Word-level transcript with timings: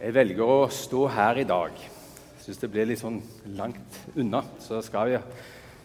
Jeg 0.00 0.14
velger 0.16 0.48
å 0.48 0.68
stå 0.72 1.02
her 1.12 1.42
i 1.42 1.44
dag. 1.44 1.74
Jeg 1.76 2.40
syns 2.40 2.60
det 2.62 2.68
blir 2.72 2.86
litt 2.88 3.02
sånn 3.02 3.18
langt 3.58 3.98
unna. 4.16 4.40
Så 4.56 4.78
skal 4.80 5.10
vi 5.10 5.18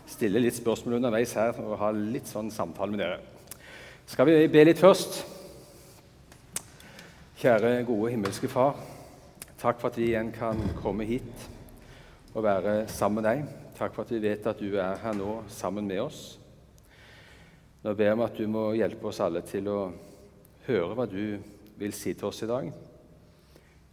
stille 0.07 0.39
litt 0.39 0.55
spørsmål 0.55 1.01
underveis 1.01 1.33
her 1.35 1.59
og 1.59 1.73
ha 1.81 1.89
litt 1.91 2.31
sånn 2.31 2.47
samtale 2.47 2.93
med 2.93 3.01
dere. 3.03 3.17
Skal 4.07 4.29
vi 4.29 4.37
be 4.53 4.63
litt 4.63 4.79
først? 4.79 5.19
Kjære, 7.41 7.73
gode 7.89 8.13
himmelske 8.13 8.47
Far. 8.47 8.79
Takk 9.59 9.83
for 9.83 9.91
at 9.91 9.99
vi 9.99 10.07
igjen 10.13 10.31
kan 10.31 10.63
komme 10.79 11.03
hit 11.11 11.45
og 12.31 12.47
være 12.47 12.85
sammen 12.87 13.19
med 13.19 13.27
deg. 13.27 13.45
Takk 13.75 13.99
for 13.99 14.07
at 14.07 14.15
vi 14.15 14.23
vet 14.29 14.47
at 14.47 14.63
du 14.63 14.79
er 14.79 14.95
her 15.03 15.19
nå 15.19 15.41
sammen 15.51 15.91
med 15.91 16.05
oss. 16.07 16.23
Nå 17.83 17.91
ber 17.91 18.13
jeg 18.13 18.21
om 18.21 18.27
at 18.31 18.39
du 18.39 18.47
må 18.47 18.69
hjelpe 18.79 19.11
oss 19.11 19.19
alle 19.27 19.43
til 19.43 19.67
å 19.75 19.79
høre 20.71 20.93
hva 20.95 21.03
du 21.03 21.35
vil 21.75 21.99
si 21.99 22.15
til 22.15 22.31
oss 22.31 22.45
i 22.47 22.53
dag. 22.55 22.75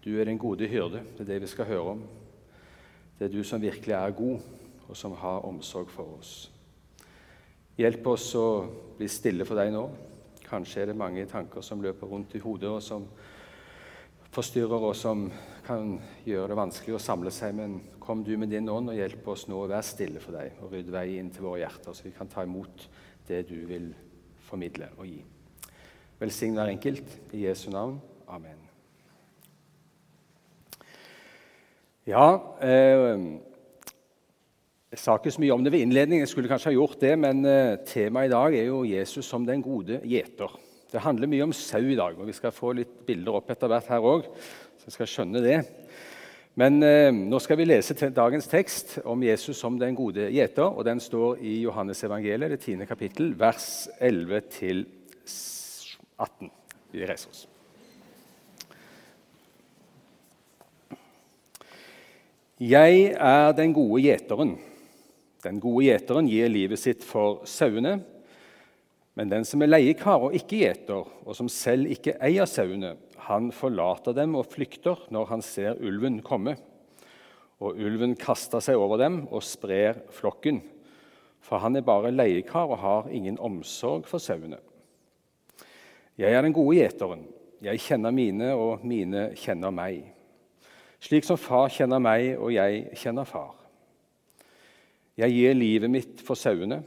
Du 0.04 0.10
er 0.18 0.26
den 0.26 0.38
gode 0.38 0.66
hyrde. 0.66 1.02
Det 1.14 1.20
er 1.20 1.34
det 1.34 1.42
vi 1.44 1.50
skal 1.52 1.68
høre 1.70 1.94
om. 1.94 2.02
Det 3.18 3.28
er 3.28 3.32
du 3.32 3.44
som 3.46 3.62
virkelig 3.62 3.94
er 3.94 4.16
god, 4.18 4.40
og 4.88 4.96
som 4.96 5.12
har 5.12 5.44
omsorg 5.46 5.90
for 5.90 6.16
oss. 6.18 6.32
Hjelp 7.78 8.06
oss 8.10 8.32
å 8.34 8.46
bli 8.98 9.06
stille 9.08 9.46
for 9.46 9.58
deg 9.58 9.70
nå. 9.72 9.84
Kanskje 10.48 10.82
er 10.82 10.90
det 10.90 10.98
mange 10.98 11.24
tanker 11.30 11.64
som 11.64 11.80
løper 11.80 12.10
rundt 12.10 12.34
i 12.34 12.42
hodet, 12.42 12.68
og 12.68 12.82
som 12.82 13.06
forstyrrer, 14.34 14.88
og 14.90 14.96
som 14.96 15.28
kan 15.64 15.94
gjøre 16.26 16.50
det 16.50 16.58
vanskelig 16.58 16.96
å 16.98 17.02
samle 17.02 17.30
seg. 17.32 17.54
Men 17.56 17.78
kom 18.02 18.24
du 18.26 18.34
med 18.36 18.50
din 18.52 18.68
ånd 18.68 18.90
og 18.90 18.98
hjelp 18.98 19.30
oss 19.32 19.46
nå 19.48 19.62
å 19.62 19.70
være 19.70 19.86
stille 19.86 20.24
for 20.24 20.34
deg 20.36 20.58
og 20.60 20.74
rydde 20.74 20.96
vei 20.96 21.06
inn 21.20 21.30
til 21.32 21.46
våre 21.46 21.62
hjerter, 21.62 21.94
så 21.94 22.08
vi 22.08 22.16
kan 22.16 22.32
ta 22.32 22.44
imot 22.48 22.88
det 23.28 23.44
du 23.48 23.60
vil 23.70 23.92
formidle 24.48 24.90
og 24.98 25.06
gi. 25.06 25.22
Velsign 26.18 26.58
hver 26.58 26.74
enkelt. 26.74 27.16
I 27.32 27.46
Jesu 27.46 27.70
navn. 27.70 28.00
Amen. 28.28 28.71
Ja 32.08 32.26
eh, 32.58 33.20
Jeg 34.90 34.98
sa 34.98 35.14
ikke 35.16 35.32
så 35.32 35.42
mye 35.42 35.54
om 35.54 35.62
det 35.62 35.70
ved 35.72 35.84
innledningen, 35.86 36.26
jeg 36.26 36.32
skulle 36.32 36.50
kanskje 36.50 36.72
ha 36.72 36.74
gjort 36.74 36.98
det, 37.00 37.12
men 37.16 37.46
eh, 37.48 37.78
temaet 37.88 38.28
i 38.28 38.32
dag 38.32 38.56
er 38.58 38.66
jo 38.66 38.82
Jesus 38.84 39.28
som 39.28 39.46
den 39.46 39.62
gode 39.64 40.00
gjeter. 40.04 40.52
Det 40.92 41.00
handler 41.00 41.30
mye 41.30 41.46
om 41.46 41.54
sau 41.56 41.80
i 41.80 41.96
dag, 41.96 42.18
og 42.18 42.28
vi 42.28 42.34
skal 42.36 42.52
få 42.52 42.74
litt 42.76 42.98
bilder 43.06 43.38
opp 43.38 43.54
etter 43.54 43.70
hvert 43.72 43.88
her 43.88 44.04
òg. 44.04 44.26
Så 44.76 44.90
jeg 44.90 44.96
skal 44.98 45.08
skjønne 45.08 45.40
det. 45.44 45.60
Men 46.60 46.82
eh, 46.84 47.08
nå 47.14 47.40
skal 47.40 47.56
vi 47.62 47.68
lese 47.70 48.10
dagens 48.12 48.50
tekst 48.50 48.98
om 49.08 49.22
Jesus 49.24 49.56
som 49.62 49.78
den 49.80 49.96
gode 49.96 50.26
gjeter. 50.34 50.66
og 50.66 50.84
Den 50.84 51.00
står 51.00 51.40
i 51.40 51.62
Johannes 51.62 52.04
evangeliet, 52.04 52.52
det 52.52 52.60
tiende 52.66 52.90
kapittel, 52.90 53.32
vers 53.38 53.86
11 54.02 54.42
18. 56.18 56.52
Vi 56.92 57.06
reiser 57.08 57.32
oss. 57.32 57.46
Jeg 62.62 63.16
er 63.18 63.48
den 63.58 63.72
gode 63.74 64.04
gjeteren. 64.04 64.52
Den 65.42 65.56
gode 65.58 65.88
gjeteren 65.88 66.28
gir 66.30 66.50
livet 66.52 66.78
sitt 66.78 67.00
for 67.02 67.40
sauene. 67.48 67.96
Men 69.18 69.32
den 69.32 69.46
som 69.48 69.64
er 69.64 69.72
leiekar 69.72 70.28
og 70.28 70.36
ikke 70.38 70.60
gjeter, 70.60 71.08
og 71.26 71.34
som 71.34 71.48
selv 71.50 71.90
ikke 71.90 72.14
eier 72.22 72.46
sauene, 72.46 72.92
han 73.26 73.50
forlater 73.50 74.14
dem 74.14 74.36
og 74.38 74.46
flykter 74.52 75.02
når 75.10 75.26
han 75.32 75.42
ser 75.42 75.82
ulven 75.82 76.20
komme. 76.22 76.54
Og 77.58 77.82
ulven 77.82 78.14
kaster 78.20 78.62
seg 78.62 78.78
over 78.78 79.02
dem 79.02 79.24
og 79.24 79.42
sprer 79.42 79.98
flokken, 80.14 80.62
for 81.42 81.66
han 81.66 81.74
er 81.74 81.88
bare 81.88 82.14
leiekar 82.14 82.70
og 82.70 82.82
har 82.84 83.10
ingen 83.10 83.42
omsorg 83.42 84.06
for 84.06 84.22
sauene. 84.22 84.62
Jeg 86.14 86.30
er 86.30 86.46
den 86.46 86.54
gode 86.54 86.78
gjeteren. 86.78 87.26
Jeg 87.62 87.82
kjenner 87.82 88.14
mine, 88.14 88.54
og 88.54 88.86
mine 88.86 89.32
kjenner 89.34 89.74
meg 89.74 90.11
slik 91.02 91.26
som 91.26 91.40
far 91.40 91.70
kjenner 91.72 92.02
meg, 92.02 92.36
og 92.38 92.52
jeg 92.54 92.86
kjenner 92.98 93.26
far. 93.28 93.56
Jeg 95.18 95.34
gir 95.34 95.56
livet 95.58 95.92
mitt 95.92 96.22
for 96.24 96.38
sauene. 96.38 96.80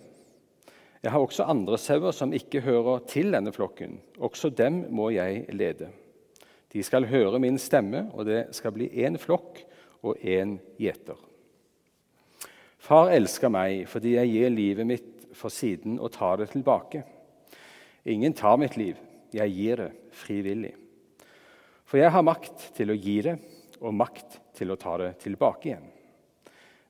Jeg 1.03 1.13
har 1.13 1.21
også 1.21 1.45
andre 1.45 1.77
sauer 1.77 2.15
som 2.15 2.33
ikke 2.33 2.63
hører 2.65 3.03
til 3.11 3.35
denne 3.35 3.53
flokken. 3.53 3.99
Også 4.17 4.49
dem 4.49 4.87
må 4.89 5.11
jeg 5.13 5.43
lede. 5.53 5.91
De 6.73 6.83
skal 6.83 7.05
høre 7.07 7.39
min 7.39 7.59
stemme, 7.61 8.07
og 8.17 8.25
det 8.25 8.47
skal 8.57 8.73
bli 8.73 8.89
én 9.05 9.19
flokk 9.21 9.61
og 10.01 10.17
én 10.25 10.57
gjeter. 10.81 11.19
Far 12.81 13.11
elsker 13.13 13.51
meg 13.53 13.85
fordi 13.89 14.15
jeg 14.15 14.31
gir 14.33 14.51
livet 14.53 14.89
mitt 14.89 15.11
for 15.35 15.53
siden 15.53 15.99
og 15.99 16.13
tar 16.15 16.41
det 16.41 16.51
tilbake. 16.53 17.03
Ingen 18.05 18.33
tar 18.37 18.57
mitt 18.61 18.75
liv, 18.77 18.97
jeg 19.33 19.53
gir 19.53 19.81
det 19.81 19.91
frivillig. 20.13 20.73
For 21.85 22.01
jeg 22.01 22.13
har 22.13 22.25
makt 22.25 22.71
til 22.77 22.93
å 22.93 22.97
gi 22.97 23.19
det 23.25 23.37
og 23.81 23.95
makt 23.95 24.39
til 24.55 24.71
å 24.71 24.79
ta 24.79 24.95
det 25.01 25.15
tilbake 25.23 25.69
igjen. 25.69 25.87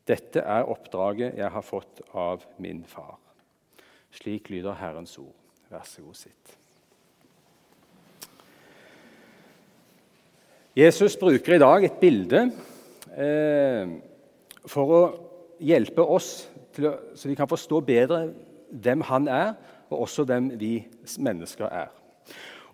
Dette 0.06 0.44
er 0.44 0.68
oppdraget 0.70 1.38
jeg 1.40 1.50
har 1.50 1.66
fått 1.66 2.04
av 2.14 2.44
min 2.62 2.84
far. 2.86 3.18
Slik 4.14 4.52
lyder 4.54 4.78
Herrens 4.78 5.18
ord. 5.18 5.34
Vær 5.72 5.86
så 5.90 6.04
god, 6.06 6.20
sitt. 6.20 6.58
Jesus 10.76 11.16
bruker 11.18 11.56
i 11.56 11.62
dag 11.62 11.86
et 11.88 11.98
bilde 12.02 12.42
eh, 13.16 13.96
for 14.68 14.92
å 14.92 15.02
hjelpe 15.64 16.04
oss 16.04 16.50
å, 16.84 16.92
så 17.16 17.30
vi 17.32 17.38
kan 17.40 17.48
forstå 17.48 17.80
bedre 17.88 18.26
hvem 18.70 19.06
han 19.08 19.30
er, 19.32 19.54
og 19.90 20.04
også 20.06 20.26
hvem 20.28 20.52
vi 20.60 20.74
mennesker 21.24 21.70
er. 21.70 21.94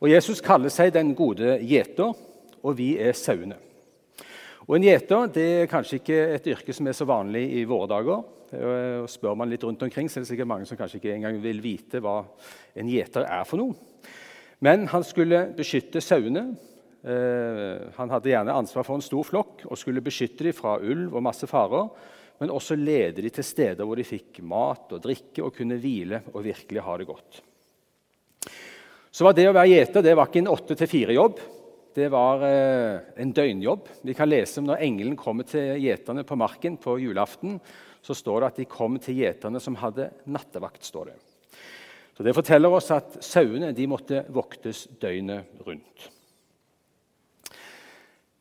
Og 0.02 0.10
Jesus 0.10 0.42
kaller 0.42 0.74
seg 0.74 0.96
den 0.96 1.14
gode 1.16 1.60
gjeter, 1.62 2.16
og 2.62 2.78
vi 2.78 2.96
er 2.98 3.14
sauene. 3.18 3.60
Og 4.72 4.78
En 4.78 4.86
gjeter 4.88 5.32
det 5.36 5.44
er 5.44 5.68
kanskje 5.68 5.98
ikke 6.00 6.18
et 6.32 6.46
yrke 6.48 6.72
som 6.72 6.88
er 6.88 6.96
så 6.96 7.04
vanlig 7.04 7.42
i 7.60 7.66
våre 7.68 7.90
dager. 7.92 8.22
Og 8.56 9.10
Spør 9.12 9.36
man 9.36 9.52
litt 9.52 9.66
rundt 9.68 9.84
omkring, 9.84 10.08
så 10.08 10.22
er 10.22 10.24
det 10.24 10.30
sikkert 10.30 10.48
mange 10.48 10.68
som 10.70 10.80
kanskje 10.80 11.02
ikke 11.02 11.12
engang 11.12 11.42
vil 11.44 11.60
vite 11.60 12.00
hva 12.00 12.22
en 12.80 12.88
gjeter 12.88 13.28
er 13.28 13.44
for 13.50 13.60
noe. 13.60 13.76
Men 14.64 14.88
han 14.94 15.04
skulle 15.04 15.44
beskytte 15.60 16.00
sauene. 16.00 16.46
Eh, 17.04 17.84
han 17.98 18.16
hadde 18.16 18.32
gjerne 18.32 18.56
ansvar 18.62 18.88
for 18.88 18.96
en 18.96 19.04
stor 19.04 19.28
flokk 19.28 19.68
og 19.68 19.76
skulle 19.76 20.06
beskytte 20.06 20.48
dem 20.48 20.56
fra 20.56 20.80
ulv 20.80 21.20
og 21.20 21.28
masse 21.28 21.52
farer, 21.52 21.92
men 22.40 22.56
også 22.56 22.80
lede 22.80 23.26
dem 23.26 23.36
til 23.36 23.44
steder 23.44 23.84
hvor 23.84 24.00
de 24.00 24.08
fikk 24.08 24.40
mat 24.48 24.94
og 24.96 25.04
drikke 25.04 25.44
og 25.44 25.58
kunne 25.58 25.82
hvile 25.84 26.24
og 26.32 26.46
virkelig 26.48 26.88
ha 26.88 27.02
det 27.02 27.12
godt. 27.12 27.42
Så 29.12 29.28
var 29.28 29.36
Det 29.36 29.52
å 29.52 29.58
være 29.58 29.74
gjeter 29.74 30.06
det 30.06 30.16
var 30.16 30.32
ikke 30.32 30.46
en 30.46 30.56
åtte 30.56 30.80
til 30.80 30.88
fire-jobb 30.88 31.50
det 31.96 32.08
var 32.14 32.44
eh, 32.48 33.02
en 33.22 33.34
døgnjobb. 33.36 33.90
Vi 34.08 34.16
kan 34.18 34.30
lese 34.30 34.62
om 34.62 34.70
når 34.70 34.84
engelen 34.86 35.18
kommer 35.20 35.48
til 35.48 35.76
gjeterne 35.82 36.24
på 36.28 36.38
marken 36.40 36.78
på 36.82 36.96
julaften. 37.02 37.60
Så 38.02 38.16
står 38.18 38.42
det 38.42 38.50
at 38.52 38.62
de 38.62 38.70
kom 38.70 38.98
til 39.02 39.20
gjeterne 39.22 39.62
som 39.62 39.78
hadde 39.82 40.10
nattevakt. 40.26 40.84
står 40.86 41.12
det. 41.12 41.18
Så 42.18 42.24
Det 42.24 42.36
forteller 42.36 42.74
oss 42.74 42.92
at 42.92 43.20
sauene 43.24 43.72
de 43.74 43.88
måtte 43.88 44.26
voktes 44.30 44.88
døgnet 45.02 45.62
rundt. 45.66 46.10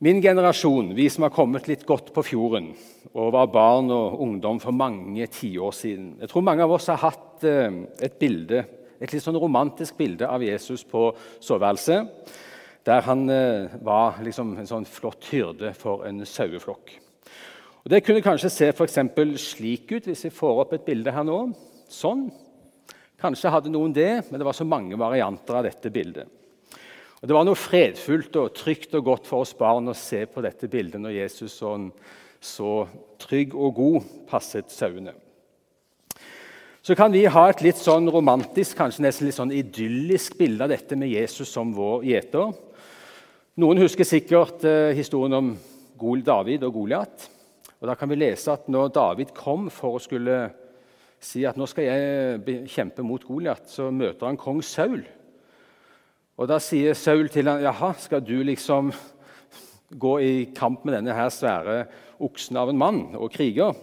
Min 0.01 0.23
generasjon, 0.23 0.95
vi 0.97 1.11
som 1.13 1.27
har 1.27 1.33
kommet 1.35 1.67
litt 1.69 1.83
godt 1.85 2.15
på 2.17 2.23
fjorden 2.25 2.71
og 3.13 3.33
var 3.35 3.51
barn 3.53 3.91
og 3.93 4.21
ungdom 4.25 4.61
for 4.63 4.73
mange 4.73 5.27
tiår 5.29 5.75
siden 5.77 6.15
Jeg 6.23 6.31
tror 6.31 6.47
mange 6.47 6.65
av 6.65 6.73
oss 6.73 6.87
har 6.89 7.03
hatt 7.03 7.45
eh, 7.45 7.83
et 8.01 8.17
bilde, 8.17 8.65
et 9.01 9.13
litt 9.13 9.25
sånn 9.25 9.37
romantisk 9.37 9.99
bilde 9.99 10.25
av 10.25 10.41
Jesus 10.41 10.87
på 10.89 11.11
soveværelset 11.41 12.33
der 12.87 13.05
han 13.05 13.29
eh, 13.29 13.77
var 13.85 14.21
liksom 14.25 14.55
en 14.59 14.69
sånn 14.69 14.89
flott 14.89 15.29
hyrde 15.33 15.73
for 15.77 16.07
en 16.09 16.25
saueflokk. 16.27 16.95
Og 17.81 17.89
Det 17.93 18.03
kunne 18.05 18.25
kanskje 18.25 18.53
se 18.53 18.73
for 18.77 18.87
slik 18.87 19.93
ut, 19.93 20.05
hvis 20.05 20.25
vi 20.25 20.31
får 20.31 20.61
opp 20.65 20.73
et 20.77 20.85
bilde 20.85 21.13
her 21.13 21.25
nå. 21.25 21.53
Sånn. 21.89 22.29
Kanskje 23.21 23.53
hadde 23.53 23.73
noen 23.73 23.93
det, 23.93 24.31
men 24.31 24.41
det 24.41 24.47
var 24.47 24.57
så 24.57 24.65
mange 24.65 24.97
varianter 24.97 25.57
av 25.57 25.65
dette 25.65 25.91
bildet. 25.91 26.29
Og 27.21 27.29
Det 27.29 27.37
var 27.37 27.45
noe 27.45 27.59
fredfullt 27.59 28.37
og 28.41 28.55
trygt 28.57 28.95
og 28.97 29.05
godt 29.05 29.27
for 29.29 29.45
oss 29.45 29.53
barn 29.57 29.89
å 29.89 29.97
se 29.97 30.25
på 30.25 30.41
dette 30.41 30.69
bildet 30.73 31.01
når 31.01 31.19
Jesus 31.19 31.59
sånn, 31.61 31.91
så 32.41 32.87
trygg 33.21 33.53
og 33.53 33.75
god 33.77 34.07
passet 34.31 34.73
sauene. 34.73 35.13
Så 36.81 36.97
kan 36.97 37.13
vi 37.13 37.27
ha 37.29 37.43
et 37.51 37.61
litt 37.61 37.77
sånn 37.77 38.09
romantisk, 38.09 38.79
kanskje 38.79 39.05
nesten 39.05 39.29
litt 39.29 39.37
sånn 39.37 39.53
idyllisk 39.53 40.39
bilde 40.39 40.65
av 40.65 40.73
dette 40.73 40.97
med 40.97 41.13
Jesus 41.13 41.53
som 41.53 41.75
vår 41.77 42.07
gjeter. 42.09 42.55
Noen 43.61 43.83
husker 43.83 44.07
sikkert 44.09 44.63
eh, 44.65 44.95
historien 44.97 45.35
om 45.37 45.49
Gol 46.01 46.23
David 46.25 46.63
og 46.65 46.79
Goliat. 46.79 47.27
Og 47.81 47.89
Da 47.91 47.97
kan 47.99 48.09
vi 48.09 48.17
lese 48.17 48.55
at 48.55 48.71
når 48.73 48.93
David 48.95 49.35
kom 49.37 49.67
for 49.75 49.99
å 49.99 50.01
skulle 50.01 50.37
si 51.21 51.43
at 51.45 51.59
nå 51.61 51.67
skal 51.69 51.91
jeg 51.91 52.65
kjempe 52.73 53.05
mot 53.05 53.25
Goliat, 53.27 53.67
så 53.69 53.91
møter 53.93 54.31
han 54.31 54.41
kong 54.41 54.63
Saul. 54.65 55.03
Og 56.41 56.49
Da 56.49 56.57
sier 56.63 56.97
Saul 56.97 57.29
til 57.29 57.51
ham, 57.51 57.61
jaha, 57.61 57.93
skal 58.01 58.25
du 58.25 58.39
liksom 58.49 58.95
gå 59.93 60.17
i 60.25 60.35
kamp 60.57 60.87
med 60.87 60.97
denne 60.97 61.19
her 61.19 61.29
svære 61.29 61.83
oksen 62.17 62.57
av 62.57 62.73
en 62.73 62.81
mann 62.81 63.03
og 63.19 63.29
kriger? 63.35 63.77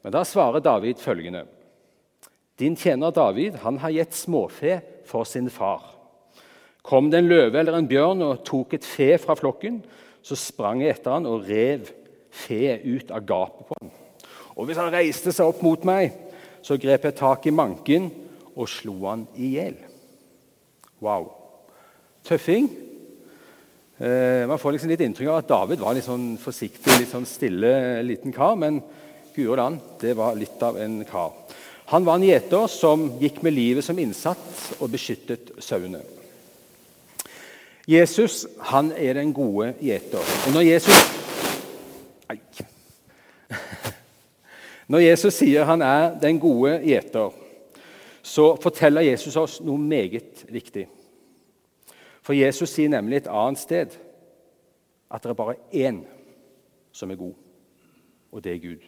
Men 0.00 0.16
da 0.16 0.24
svarer 0.24 0.64
David 0.64 1.02
følgende.: 1.02 1.44
Din 2.56 2.80
tjener 2.80 3.12
David 3.12 3.60
han 3.60 3.82
har 3.82 3.92
gitt 3.92 4.16
småfe 4.16 4.80
for 5.04 5.28
sin 5.28 5.50
far. 5.50 5.91
Kom 6.82 7.10
det 7.10 7.22
en 7.22 7.30
løve 7.30 7.60
eller 7.60 7.78
en 7.78 7.88
bjørn 7.88 8.24
og 8.26 8.42
tok 8.46 8.74
et 8.76 8.86
fe 8.86 9.14
fra 9.22 9.36
flokken, 9.38 9.80
så 10.22 10.38
sprang 10.38 10.82
jeg 10.82 10.96
etter 10.96 11.14
han 11.14 11.28
og 11.30 11.46
rev 11.46 11.86
fe 12.32 12.78
ut 12.82 13.10
av 13.14 13.24
gapet 13.26 13.68
på 13.68 13.78
han. 13.78 13.92
Og 14.56 14.66
hvis 14.68 14.80
han 14.80 14.92
reiste 14.92 15.32
seg 15.34 15.48
opp 15.48 15.62
mot 15.64 15.84
meg, 15.86 16.12
så 16.62 16.78
grep 16.80 17.06
jeg 17.08 17.18
tak 17.18 17.46
i 17.46 17.54
manken 17.54 18.10
og 18.52 18.68
slo 18.70 18.94
han 19.06 19.26
i 19.38 19.54
hjel. 19.56 19.76
Wow. 21.02 21.30
Tøffing. 22.26 22.68
Eh, 23.98 24.44
man 24.50 24.58
får 24.58 24.76
liksom 24.76 24.92
litt 24.92 25.02
inntrykk 25.06 25.30
av 25.30 25.40
at 25.40 25.50
David 25.50 25.82
var 25.82 25.96
litt 25.96 26.06
sånn 26.06 26.34
forsiktig, 26.42 27.00
litt 27.00 27.10
sånn 27.10 27.26
stille 27.26 28.02
liten 28.06 28.34
kar. 28.34 28.54
Men 28.58 28.80
guri 29.34 29.58
land, 29.58 29.82
det 30.02 30.14
var 30.18 30.38
litt 30.38 30.62
av 30.62 30.78
en 30.82 31.00
kar. 31.08 31.34
Han 31.92 32.06
var 32.06 32.18
en 32.18 32.26
gjeter 32.26 32.68
som 32.70 33.08
gikk 33.20 33.42
med 33.44 33.56
livet 33.56 33.84
som 33.84 33.98
innsatt 33.98 34.78
og 34.78 34.92
beskyttet 34.92 35.54
sauene. 35.62 36.02
Jesus 37.88 38.46
han 38.60 38.92
er 38.92 39.12
den 39.12 39.32
gode 39.34 39.74
gjeter. 39.80 40.22
Og 40.46 40.52
når 40.54 40.60
Jesus 40.60 40.94
Ai. 42.28 42.38
Når 44.92 44.98
Jesus 44.98 45.34
sier 45.34 45.64
han 45.64 45.82
er 45.82 46.18
den 46.20 46.40
gode 46.40 46.78
gjeter, 46.84 47.30
så 48.22 48.56
forteller 48.62 49.00
Jesus 49.00 49.36
oss 49.36 49.60
noe 49.64 49.78
meget 49.78 50.44
viktig. 50.48 50.86
For 52.22 52.36
Jesus 52.36 52.70
sier 52.70 52.92
nemlig 52.92 53.22
et 53.22 53.30
annet 53.30 53.60
sted 53.60 53.96
at 55.12 55.22
det 55.22 55.32
er 55.32 55.38
bare 55.38 55.58
én 55.74 56.04
som 56.92 57.10
er 57.10 57.18
god, 57.18 57.34
og 58.32 58.44
det 58.44 58.52
er 58.54 58.62
Gud. 58.62 58.84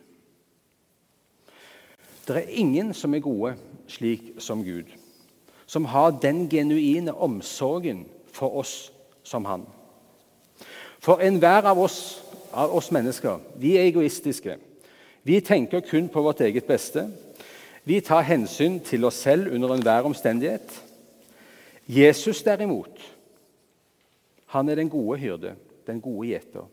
Det 2.29 2.37
er 2.37 2.49
ingen 2.49 2.95
som 2.95 3.15
er 3.15 3.25
gode 3.25 3.57
slik 3.89 4.33
som 4.39 4.65
Gud, 4.65 4.89
som 5.67 5.85
har 5.85 6.15
den 6.23 6.49
genuine 6.49 7.15
omsorgen 7.15 8.07
for 8.35 8.59
oss 8.61 8.93
som 9.23 9.47
han. 9.49 9.65
For 10.99 11.23
enhver 11.23 11.69
av 11.71 11.79
oss, 11.79 12.23
av 12.53 12.75
oss 12.75 12.91
mennesker, 12.95 13.41
vi 13.61 13.77
er 13.79 13.89
egoistiske. 13.89 14.57
Vi 15.25 15.41
tenker 15.41 15.85
kun 15.85 16.09
på 16.13 16.23
vårt 16.23 16.43
eget 16.45 16.67
beste. 16.69 17.07
Vi 17.85 18.01
tar 18.01 18.25
hensyn 18.25 18.81
til 18.85 19.05
oss 19.05 19.23
selv 19.25 19.53
under 19.53 19.75
enhver 19.75 20.09
omstendighet. 20.09 20.83
Jesus 21.89 22.43
derimot, 22.43 23.01
han 24.47 24.69
er 24.69 24.81
den 24.81 24.89
gode 24.89 25.19
hyrde, 25.21 25.55
den 25.87 26.01
gode 26.01 26.29
gjeter. 26.29 26.65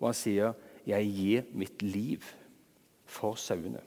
Og 0.00 0.08
han 0.08 0.14
sier, 0.14 0.52
'Jeg 0.86 1.06
gir 1.06 1.42
mitt 1.52 1.82
liv 1.82 2.22
for 3.04 3.34
sauene'. 3.34 3.84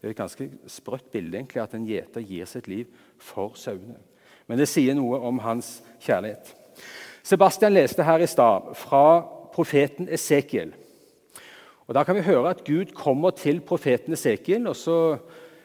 Det 0.00 0.06
er 0.06 0.10
et 0.10 0.16
ganske 0.16 0.50
sprøtt 0.66 1.10
bilde 1.10 1.38
egentlig, 1.38 1.62
at 1.62 1.74
en 1.74 1.86
gjeter 1.86 2.20
gir 2.20 2.44
sitt 2.44 2.68
liv 2.68 2.86
for 3.18 3.52
sauene. 3.54 3.96
Men 4.48 4.60
det 4.60 4.68
sier 4.70 4.96
noe 4.96 5.20
om 5.28 5.40
hans 5.44 5.78
kjærlighet. 6.04 6.54
Sebastian 7.22 7.74
leste 7.76 8.04
her 8.06 8.22
i 8.24 8.30
stad 8.30 8.70
fra 8.80 9.20
profeten 9.52 10.08
Esekiel. 10.08 10.72
Og 11.88 11.94
Da 11.94 12.04
kan 12.04 12.16
vi 12.16 12.24
høre 12.24 12.50
at 12.50 12.64
Gud 12.64 12.94
kommer 12.96 13.30
til 13.30 13.60
profeten 13.60 14.12
Esekiel, 14.12 14.66
og 14.68 14.76
så 14.76 15.18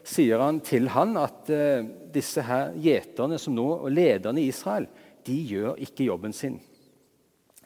sier 0.03 0.39
han 0.39 0.59
til 0.59 0.89
han 0.91 1.15
at 1.19 1.49
uh, 1.51 1.83
disse 2.13 2.43
her 2.43 2.73
gjeterne 2.75 3.39
som 3.39 3.55
nå, 3.55 3.67
og 3.83 3.91
lederne 3.91 4.41
i 4.41 4.49
Israel 4.51 4.87
de 5.23 5.35
gjør 5.47 5.79
ikke 5.79 6.09
jobben 6.09 6.33
sin. 6.35 6.59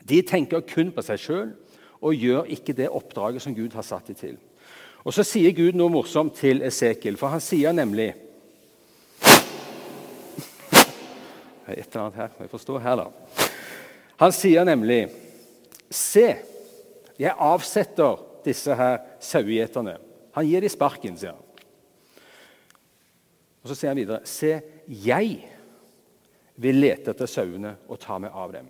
De 0.08 0.22
tenker 0.22 0.62
kun 0.62 0.92
på 0.94 1.02
seg 1.02 1.22
sjøl 1.22 1.50
og 1.98 2.14
gjør 2.14 2.50
ikke 2.54 2.76
det 2.78 2.92
oppdraget 2.94 3.42
som 3.42 3.56
Gud 3.58 3.74
har 3.74 3.86
satt 3.86 4.08
dem 4.08 4.16
til. 4.16 4.38
Og 5.04 5.14
Så 5.14 5.24
sier 5.24 5.56
Gud 5.56 5.74
noe 5.74 5.90
morsomt 5.90 6.36
til 6.36 6.62
Esekiel, 6.62 7.18
for 7.18 7.32
han 7.34 7.42
sier 7.42 7.74
nemlig 7.74 8.12
Et 11.76 11.84
eller 11.84 12.04
annet 12.06 12.20
her, 12.22 12.36
må 12.38 12.46
jeg 12.46 12.54
forstå 12.54 12.80
her, 12.84 13.02
da. 13.02 13.48
Han 14.22 14.34
sier 14.34 14.68
nemlig 14.68 15.02
Se, 15.94 16.26
jeg 17.18 17.34
avsetter 17.40 18.20
disse 18.44 18.76
her 18.76 18.98
sauegjeterne. 19.24 19.98
Han 20.36 20.48
gir 20.48 20.64
dem 20.64 20.72
sparken, 20.72 21.16
sier 21.20 21.36
han. 21.36 21.44
Og 23.64 23.72
Så 23.72 23.78
sier 23.78 23.94
han 23.94 24.00
videre 24.00 24.24
Se, 24.28 24.58
jeg 24.88 25.38
vil 26.58 26.80
lete 26.82 27.14
etter 27.14 27.30
sauene 27.30 27.76
og 27.88 28.00
ta 28.02 28.18
meg 28.22 28.36
av 28.36 28.54
dem. 28.56 28.70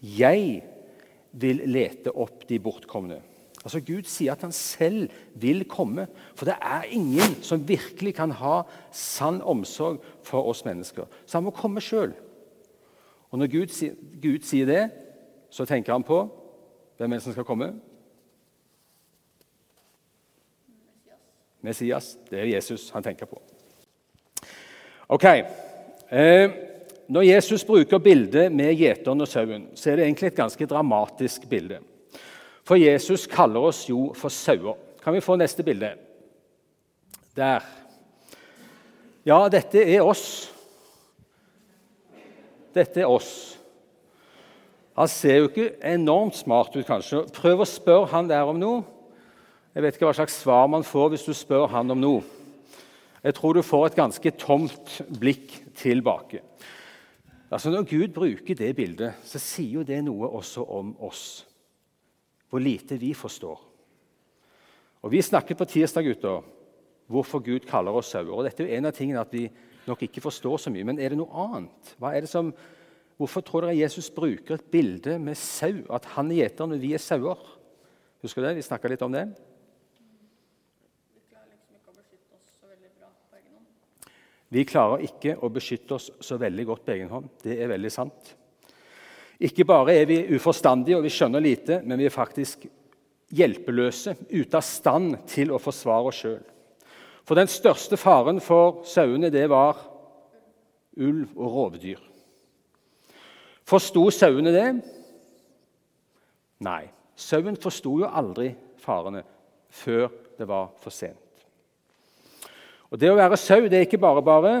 Jeg 0.00 0.60
vil 1.36 1.64
lete 1.68 2.12
opp 2.12 2.44
de 2.48 2.58
bortkomne. 2.62 3.18
Altså 3.66 3.80
Gud 3.82 4.06
sier 4.06 4.36
at 4.36 4.44
han 4.46 4.54
selv 4.54 5.10
vil 5.34 5.64
komme, 5.66 6.04
for 6.38 6.46
det 6.46 6.54
er 6.62 6.86
ingen 6.94 7.34
som 7.42 7.64
virkelig 7.66 8.12
kan 8.14 8.30
ha 8.38 8.60
sann 8.94 9.40
omsorg 9.42 9.98
for 10.26 10.46
oss 10.46 10.62
mennesker. 10.68 11.08
Så 11.26 11.40
han 11.40 11.48
må 11.48 11.54
komme 11.56 11.82
sjøl. 11.82 12.14
Og 13.36 13.40
når 13.40 13.50
Gud, 13.52 13.72
Gud 14.22 14.44
sier 14.48 14.64
det, 14.64 14.82
så 15.52 15.66
tenker 15.68 15.92
han 15.92 16.04
på 16.08 16.22
hvem 16.96 17.12
er 17.12 17.18
det 17.18 17.24
som 17.26 17.34
skal 17.34 17.44
komme? 17.44 17.66
Messias. 21.60 22.14
Det 22.30 22.40
er 22.40 22.48
Jesus 22.54 22.86
han 22.94 23.04
tenker 23.04 23.28
på. 23.28 23.36
Ok. 25.12 25.28
Eh, 25.28 26.56
når 27.12 27.28
Jesus 27.28 27.66
bruker 27.68 28.00
bildet 28.00 28.48
med 28.56 28.72
gjeteren 28.72 29.20
og 29.20 29.28
sauen, 29.28 29.68
så 29.76 29.92
er 29.92 30.00
det 30.00 30.08
egentlig 30.08 30.32
et 30.32 30.40
ganske 30.40 30.72
dramatisk 30.72 31.44
bilde. 31.52 31.82
For 32.64 32.80
Jesus 32.80 33.28
kaller 33.28 33.68
oss 33.68 33.84
jo 33.90 34.14
for 34.16 34.32
sauer. 34.32 34.80
Kan 35.04 35.12
vi 35.12 35.20
få 35.20 35.36
neste 35.36 35.60
bilde? 35.60 35.92
Der. 37.36 37.68
Ja, 39.28 39.44
dette 39.52 39.84
er 39.84 40.08
oss. 40.08 40.55
Dette 42.76 43.02
er 43.02 43.10
oss. 43.10 43.56
Han 44.96 45.08
ser 45.12 45.40
jo 45.40 45.48
ikke 45.50 45.74
enormt 45.84 46.36
smart 46.38 46.76
ut, 46.76 46.86
kanskje. 46.88 47.26
Prøv 47.36 47.64
å 47.64 47.68
spørre 47.68 48.10
han 48.14 48.28
der 48.30 48.48
om 48.48 48.60
noe. 48.60 48.84
Jeg 49.76 49.84
vet 49.84 49.98
ikke 49.98 50.08
hva 50.08 50.16
slags 50.16 50.38
svar 50.40 50.70
man 50.72 50.86
får 50.88 51.10
hvis 51.12 51.26
du 51.28 51.34
spør 51.36 51.68
han 51.68 51.92
om 51.92 52.00
noe. 52.00 52.22
Jeg 53.26 53.34
tror 53.36 53.56
du 53.56 53.64
får 53.66 53.90
et 53.90 53.98
ganske 53.98 54.30
tomt 54.40 54.92
blikk 55.20 55.52
tilbake. 55.76 56.40
Altså 57.50 57.70
Når 57.70 57.84
Gud 57.90 58.14
bruker 58.14 58.54
det 58.54 58.72
bildet, 58.76 59.20
så 59.24 59.38
sier 59.42 59.80
jo 59.80 59.84
det 59.86 59.98
noe 60.06 60.30
også 60.38 60.64
om 60.78 60.94
oss. 61.04 61.44
Hvor 62.48 62.62
lite 62.62 62.96
vi 62.96 63.12
forstår. 63.14 63.60
Og 65.02 65.12
Vi 65.12 65.22
snakket 65.22 65.58
på 65.58 65.68
tirsdag 65.68 66.04
gutter, 66.04 66.42
hvorfor 67.06 67.38
Gud 67.38 67.68
kaller 67.68 67.94
oss 67.94 68.10
sauer. 68.10 68.42
Dette 68.42 68.62
er 68.62 68.70
jo 68.70 68.78
en 68.78 68.88
av 68.88 68.96
tingene 68.96 69.20
at 69.20 69.32
vi 69.34 69.44
nok 69.88 70.06
ikke 70.06 70.24
forstår 70.24 70.60
så 70.62 70.72
mye. 70.72 70.86
Men 70.86 71.00
er 71.00 71.12
det 71.12 71.18
noe 71.20 71.44
annet? 71.46 71.92
Det 71.98 72.30
som, 72.30 72.52
hvorfor 73.18 73.44
tror 73.46 73.66
dere 73.66 73.78
Jesus 73.78 74.10
bruker 74.14 74.58
et 74.58 74.70
bilde 74.72 75.18
med 75.22 75.38
sau? 75.38 75.84
At 75.94 76.08
han 76.16 76.30
er 76.32 76.42
gjeteren 76.42 76.76
og 76.76 76.82
vi 76.82 76.94
er 76.96 77.02
sauer? 77.02 77.42
Husker 78.24 78.42
du 78.42 78.48
det? 78.48 78.56
Vi 78.58 78.66
snakka 78.66 78.90
litt 78.90 79.04
om 79.06 79.14
det. 79.14 79.28
Vi 84.48 84.62
klarer 84.64 85.02
ikke 85.02 85.34
å 85.42 85.50
beskytte 85.50 85.96
oss 85.96 86.10
så 86.22 86.38
veldig 86.38 86.64
godt 86.68 86.84
på 86.86 86.94
egen 86.94 87.10
hånd. 87.10 87.30
Det 87.42 87.58
er 87.58 87.70
veldig 87.70 87.90
sant. 87.90 88.34
Ikke 89.42 89.66
bare 89.68 89.96
er 89.98 90.06
vi 90.08 90.20
uforstandige 90.32 90.96
og 90.96 91.04
vi 91.04 91.12
skjønner 91.12 91.42
lite, 91.42 91.80
men 91.84 91.98
vi 92.00 92.06
er 92.08 92.14
faktisk 92.14 92.64
hjelpeløse, 93.36 94.14
ute 94.30 94.56
av 94.56 94.64
stand 94.64 95.16
til 95.28 95.50
å 95.52 95.60
forsvare 95.60 96.12
oss 96.12 96.20
sjøl. 96.22 96.44
For 97.26 97.34
den 97.34 97.50
største 97.50 97.98
faren 97.98 98.38
for 98.40 98.84
sauene, 98.86 99.32
det 99.34 99.48
var 99.50 99.80
ulv 100.96 101.32
og 101.34 101.56
rovdyr. 101.56 101.98
Forsto 103.66 104.04
sauene 104.14 104.52
det? 104.54 104.68
Nei. 106.62 106.84
Sauen 107.16 107.56
forsto 107.58 107.96
jo 108.02 108.06
aldri 108.06 108.52
farene 108.78 109.24
før 109.72 110.06
det 110.38 110.46
var 110.46 110.70
for 110.78 110.94
sent. 110.94 111.18
Og 112.92 113.00
Det 113.00 113.10
å 113.10 113.18
være 113.18 113.38
sau 113.40 113.66
det 113.66 113.80
er 113.80 113.88
ikke 113.88 113.98
bare 113.98 114.22
bare. 114.22 114.52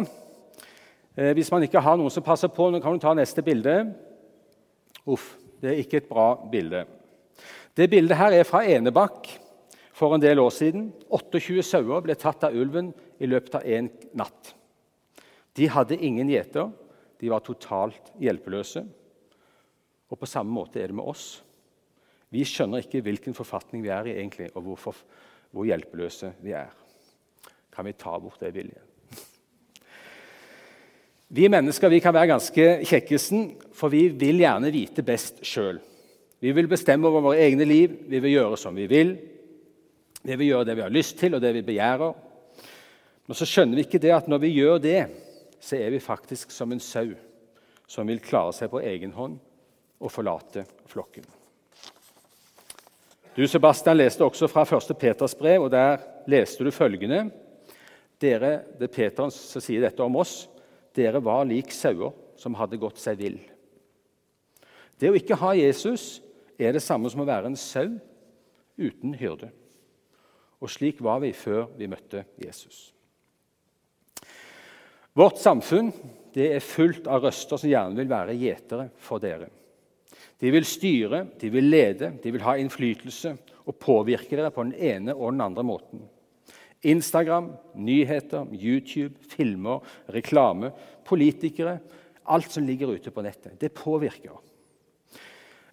Eh, 1.14 1.32
hvis 1.36 1.52
man 1.52 1.62
ikke 1.62 1.80
har 1.80 1.96
noen 1.96 2.10
som 2.10 2.24
passer 2.24 2.50
på 2.50 2.70
Nå 2.72 2.80
kan 2.82 2.96
du 2.96 3.00
ta 3.00 3.14
neste 3.14 3.44
bilde. 3.46 3.76
Uff, 5.06 5.36
det 5.62 5.70
er 5.70 5.82
ikke 5.84 6.02
et 6.02 6.08
bra 6.10 6.32
bilde. 6.50 6.82
Det 7.76 7.86
bildet 7.92 8.18
her 8.18 8.34
er 8.34 8.48
fra 8.48 8.64
Enebakk 8.66 9.30
for 9.96 10.14
en 10.14 10.22
del 10.22 10.40
år 10.42 10.52
siden. 10.52 10.90
28 11.08 11.64
sauer 11.64 12.04
ble 12.04 12.16
tatt 12.20 12.44
av 12.44 12.56
ulven 12.56 12.92
i 13.22 13.28
løpet 13.30 13.58
av 13.60 13.64
én 13.64 13.88
natt. 14.16 14.52
De 15.56 15.68
hadde 15.72 15.96
ingen 15.96 16.28
gjeter. 16.28 16.68
De 17.16 17.32
var 17.32 17.44
totalt 17.44 18.12
hjelpeløse. 18.20 18.84
Og 20.12 20.18
På 20.20 20.28
samme 20.28 20.52
måte 20.52 20.82
er 20.82 20.92
det 20.92 20.98
med 20.98 21.08
oss. 21.08 21.40
Vi 22.30 22.44
skjønner 22.44 22.84
ikke 22.84 23.00
hvilken 23.06 23.34
forfatning 23.34 23.84
vi 23.84 23.92
er 23.94 24.10
i, 24.10 24.18
egentlig, 24.18 24.50
og 24.54 24.66
hvorfor, 24.66 24.98
hvor 25.54 25.64
hjelpeløse 25.66 26.34
vi 26.42 26.52
er 26.58 26.74
kan 27.76 27.84
vi 27.84 27.92
ta 27.92 28.14
bort 28.16 28.40
det 28.40 28.54
vilje. 28.56 28.80
Vi 31.28 31.48
mennesker 31.52 31.90
vi 31.92 31.98
kan 32.00 32.14
være 32.16 32.30
ganske 32.30 32.64
kjekkesen, 32.88 33.50
for 33.76 33.92
vi 33.92 34.06
vil 34.08 34.40
gjerne 34.40 34.70
vite 34.72 35.04
best 35.04 35.42
sjøl. 35.44 35.82
Vi 36.40 36.52
vil 36.56 36.70
bestemme 36.70 37.08
over 37.08 37.24
våre 37.26 37.42
egne 37.44 37.66
liv, 37.68 37.98
vi 38.08 38.20
vil 38.22 38.38
gjøre 38.38 38.56
som 38.60 38.78
vi 38.78 38.86
vil. 38.88 39.12
Vi 40.26 40.34
vil 40.34 40.48
gjøre 40.50 40.66
det 40.66 40.74
vi 40.74 40.82
har 40.82 40.90
lyst 40.90 41.18
til, 41.20 41.36
og 41.36 41.42
det 41.42 41.52
vi 41.54 41.62
begjærer. 41.62 42.14
Men 43.26 43.38
så 43.38 43.46
skjønner 43.46 43.78
vi 43.78 43.86
ikke 43.86 44.02
det 44.02 44.10
at 44.14 44.28
når 44.30 44.42
vi 44.42 44.54
gjør 44.56 44.80
det, 44.82 45.00
så 45.62 45.78
er 45.78 45.90
vi 45.94 46.02
faktisk 46.02 46.50
som 46.54 46.72
en 46.74 46.82
sau 46.82 47.12
som 47.86 48.08
vil 48.10 48.22
klare 48.22 48.54
seg 48.54 48.70
på 48.72 48.82
egen 48.82 49.12
hånd 49.14 49.36
og 50.02 50.10
forlate 50.10 50.64
flokken. 50.90 51.24
Du, 53.36 53.44
Sebastian, 53.46 53.98
leste 54.00 54.24
også 54.24 54.48
fra 54.50 54.64
1. 54.66 54.94
Peters 54.98 55.36
brev, 55.38 55.66
og 55.66 55.70
der 55.70 56.00
leste 56.26 56.64
du 56.64 56.72
følgende 56.74 57.28
dere, 58.20 58.62
Det 58.78 58.88
er 58.88 58.92
Peter 58.92 59.30
som 59.30 59.62
sier 59.62 59.84
dette 59.84 60.02
om 60.02 60.16
oss. 60.16 60.48
Dere 60.96 61.20
var 61.22 61.44
lik 61.44 61.70
sauer 61.70 62.14
som 62.40 62.56
hadde 62.56 62.80
gått 62.80 62.98
seg 62.98 63.18
vill. 63.20 63.38
Det 64.98 65.10
å 65.12 65.18
ikke 65.18 65.36
ha 65.36 65.52
Jesus 65.54 66.22
er 66.58 66.72
det 66.72 66.82
samme 66.82 67.10
som 67.12 67.20
å 67.20 67.28
være 67.28 67.52
en 67.52 67.60
sau 67.60 67.90
uten 68.80 69.14
hyrde. 69.14 69.52
Og 70.62 70.72
slik 70.72 71.02
var 71.04 71.20
vi 71.24 71.32
før 71.36 71.66
vi 71.76 71.88
møtte 71.90 72.24
Jesus. 72.40 72.90
Vårt 75.16 75.40
samfunn 75.40 75.92
er 76.36 76.60
fullt 76.60 77.06
av 77.08 77.22
røster 77.24 77.60
som 77.60 77.70
gjerne 77.70 77.96
vil 77.96 78.10
være 78.10 78.36
gjetere 78.36 78.90
for 79.00 79.22
dere. 79.22 79.48
De 80.36 80.50
vil 80.52 80.66
styre, 80.68 81.22
de 81.40 81.48
vil 81.52 81.70
lede, 81.72 82.10
de 82.20 82.32
vil 82.32 82.44
ha 82.44 82.58
innflytelse 82.60 83.32
og 83.64 83.78
påvirke 83.80 84.36
dere 84.36 84.52
på 84.52 84.66
den 84.66 84.76
ene 84.76 85.14
og 85.16 85.32
den 85.32 85.44
andre 85.44 85.64
måten. 85.64 86.02
Instagram, 86.84 87.48
nyheter, 87.80 88.44
YouTube, 88.52 89.16
filmer, 89.32 89.80
reklame, 90.12 90.74
politikere 91.08 91.78
Alt 92.26 92.50
som 92.50 92.64
ligger 92.66 92.90
ute 92.90 93.12
på 93.14 93.22
nettet. 93.22 93.54
Det 93.60 93.70
påvirker. 93.70 94.34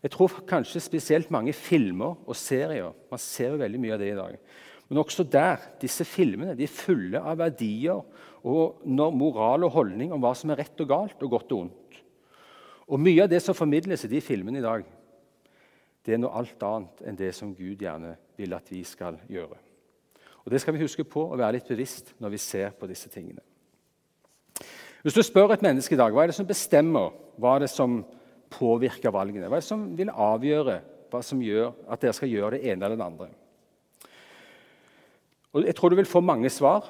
Jeg 0.03 0.11
tror 0.13 0.43
kanskje 0.45 0.83
spesielt 0.83 1.31
mange 1.33 1.53
filmer 1.55 2.19
og 2.27 2.35
serier 2.37 2.91
Man 3.09 3.21
ser 3.21 3.53
jo 3.53 3.61
veldig 3.61 3.79
mye 3.81 3.95
av 3.95 4.03
det 4.03 4.09
i 4.11 4.17
dag. 4.19 4.35
Men 4.89 4.99
også 5.01 5.23
der, 5.23 5.61
disse 5.81 6.05
filmene 6.05 6.55
de 6.57 6.65
er 6.67 6.71
fulle 6.71 7.21
av 7.21 7.39
verdier 7.39 8.01
og 8.43 8.83
moral 9.15 9.65
og 9.67 9.75
holdning 9.77 10.11
om 10.13 10.21
hva 10.23 10.33
som 10.35 10.51
er 10.51 10.59
rett 10.63 10.83
og 10.83 10.89
galt 10.89 11.23
og 11.23 11.31
godt 11.37 11.55
og 11.55 11.61
ondt. 11.65 12.01
Og 12.91 12.99
Mye 12.99 13.23
av 13.23 13.31
det 13.31 13.39
som 13.41 13.55
formidles 13.55 14.03
i 14.03 14.11
de 14.11 14.19
filmene 14.21 14.59
i 14.59 14.65
dag, 14.65 14.83
det 16.03 16.15
er 16.15 16.19
noe 16.19 16.35
alt 16.35 16.65
annet 16.67 17.05
enn 17.07 17.19
det 17.19 17.31
som 17.35 17.53
Gud 17.55 17.79
gjerne 17.79 18.17
vil 18.37 18.55
at 18.57 18.67
vi 18.71 18.83
skal 18.83 19.21
gjøre. 19.31 19.55
Og 20.43 20.51
Det 20.51 20.59
skal 20.59 20.75
vi 20.75 20.83
huske 20.83 21.05
på 21.07 21.23
og 21.29 21.39
være 21.39 21.57
litt 21.57 21.69
bevisst 21.69 22.11
når 22.19 22.33
vi 22.33 22.41
ser 22.43 22.73
på 22.75 22.89
disse 22.89 23.09
tingene. 23.09 23.39
Hvis 25.03 25.15
du 25.15 25.23
spør 25.23 25.55
et 25.55 25.63
menneske 25.63 25.95
i 25.95 25.99
dag 25.99 26.11
hva 26.11 26.23
er 26.23 26.31
det 26.31 26.37
som 26.37 26.47
bestemmer, 26.47 27.15
hva 27.39 27.55
er 27.55 27.65
det 27.65 27.71
som 27.71 28.01
påvirker 28.53 29.11
valgene? 29.11 29.47
Hva 29.47 29.57
er 29.57 29.63
det 29.63 29.71
som 29.71 29.87
vil 29.97 30.11
avgjøre 30.11 30.81
hva 31.13 31.21
som 31.23 31.41
gjør 31.43 31.71
at 31.91 32.01
dere 32.01 32.15
skal 32.17 32.31
gjøre 32.31 32.57
det 32.57 32.71
ene 32.71 32.85
eller 32.85 32.99
det 32.99 33.05
andre? 33.05 33.29
Og 35.53 35.65
Jeg 35.65 35.75
tror 35.75 35.89
du 35.89 35.95
vil 35.95 36.09
få 36.09 36.19
mange 36.19 36.49
svar, 36.49 36.89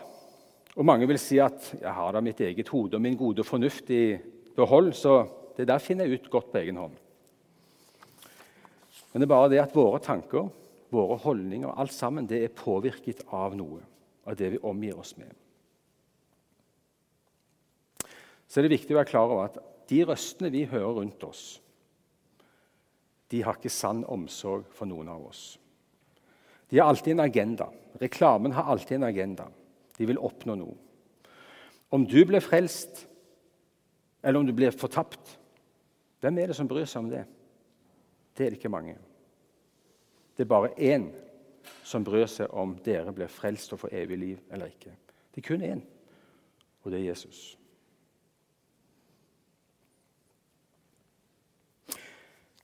og 0.76 0.86
mange 0.86 1.08
vil 1.08 1.20
si 1.20 1.38
at 1.38 1.74
jeg 1.82 1.94
har 1.94 2.14
da 2.16 2.22
mitt 2.24 2.40
eget 2.42 2.70
hode 2.72 2.96
og 2.96 3.02
min 3.04 3.18
gode 3.18 3.44
fornuft 3.44 3.90
i 3.92 4.18
behold, 4.56 4.94
så 4.94 5.28
det 5.58 5.68
der 5.68 5.84
finner 5.84 6.08
jeg 6.08 6.22
ut 6.22 6.30
godt 6.32 6.52
på 6.52 6.58
egen 6.58 6.80
hånd. 6.80 6.96
Men 9.12 9.22
det 9.22 9.28
er 9.28 9.36
bare 9.36 9.50
det 9.52 9.62
at 9.62 9.76
våre 9.76 10.00
tanker, 10.02 10.48
våre 10.94 11.18
holdninger, 11.22 11.70
alt 11.78 11.94
sammen, 11.94 12.26
det 12.26 12.42
er 12.42 12.56
påvirket 12.56 13.26
av 13.34 13.54
noe. 13.58 13.82
Av 14.26 14.38
det 14.40 14.54
vi 14.54 14.62
omgir 14.64 14.96
oss 14.98 15.18
med. 15.20 15.28
Så 18.48 18.62
er 18.62 18.66
det 18.66 18.78
viktig 18.78 18.96
å 18.96 19.02
være 19.02 19.10
klar 19.10 19.28
over 19.28 19.50
at 19.50 19.60
de 19.90 20.00
røstene 20.08 20.52
vi 20.54 20.64
hører 20.72 21.02
rundt 21.02 21.26
oss, 21.28 21.60
de 23.34 23.42
har 23.44 23.58
ikke 23.58 23.72
sann 23.74 24.04
omsorg 24.06 24.70
for 24.78 24.88
noen 24.88 25.10
av 25.10 25.26
oss. 25.26 25.58
De 26.74 26.80
har 26.80 26.90
alltid 26.90 27.12
en 27.12 27.20
agenda. 27.20 27.70
Reklamen 28.00 28.52
har 28.52 28.64
alltid 28.64 28.96
en 28.96 29.04
agenda. 29.04 29.48
De 29.98 30.06
vil 30.10 30.18
oppnå 30.18 30.56
noe. 30.58 30.74
Om 31.94 32.08
du 32.10 32.24
blir 32.26 32.42
frelst, 32.42 33.04
eller 34.24 34.40
om 34.40 34.48
du 34.48 34.56
blir 34.58 34.74
fortapt, 34.74 35.36
hvem 36.18 36.40
er 36.42 36.50
det 36.50 36.56
som 36.58 36.66
bryr 36.66 36.90
seg 36.90 37.04
om 37.04 37.12
det? 37.12 37.22
Det 38.34 38.48
er 38.48 38.56
det 38.56 38.58
ikke 38.58 38.74
mange. 38.74 38.96
Det 40.34 40.48
er 40.48 40.50
bare 40.50 40.74
én 40.82 41.12
som 41.86 42.02
bryr 42.02 42.26
seg 42.26 42.50
om 42.50 42.74
dere 42.82 43.14
blir 43.14 43.30
frelst 43.30 43.78
og 43.78 43.84
får 43.84 43.94
evig 44.02 44.18
liv 44.24 44.42
eller 44.50 44.74
ikke. 44.74 44.98
Det 45.30 45.44
er 45.44 45.50
kun 45.52 45.70
én, 45.70 45.86
og 46.82 46.90
det 46.90 47.04
er 47.04 47.12
Jesus. 47.12 47.52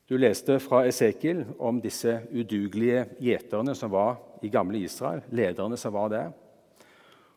Du 0.09 0.15
leste 0.17 0.55
fra 0.57 0.87
Esekiel 0.89 1.43
om 1.61 1.77
disse 1.83 2.15
udugelige 2.33 3.03
gjeterne 3.21 3.75
som 3.77 3.91
var 3.93 4.15
i 4.41 4.49
gamle 4.49 4.79
Israel. 4.81 5.21
lederne 5.29 5.77
som 5.77 5.93
var 5.93 6.09
der. 6.09 6.31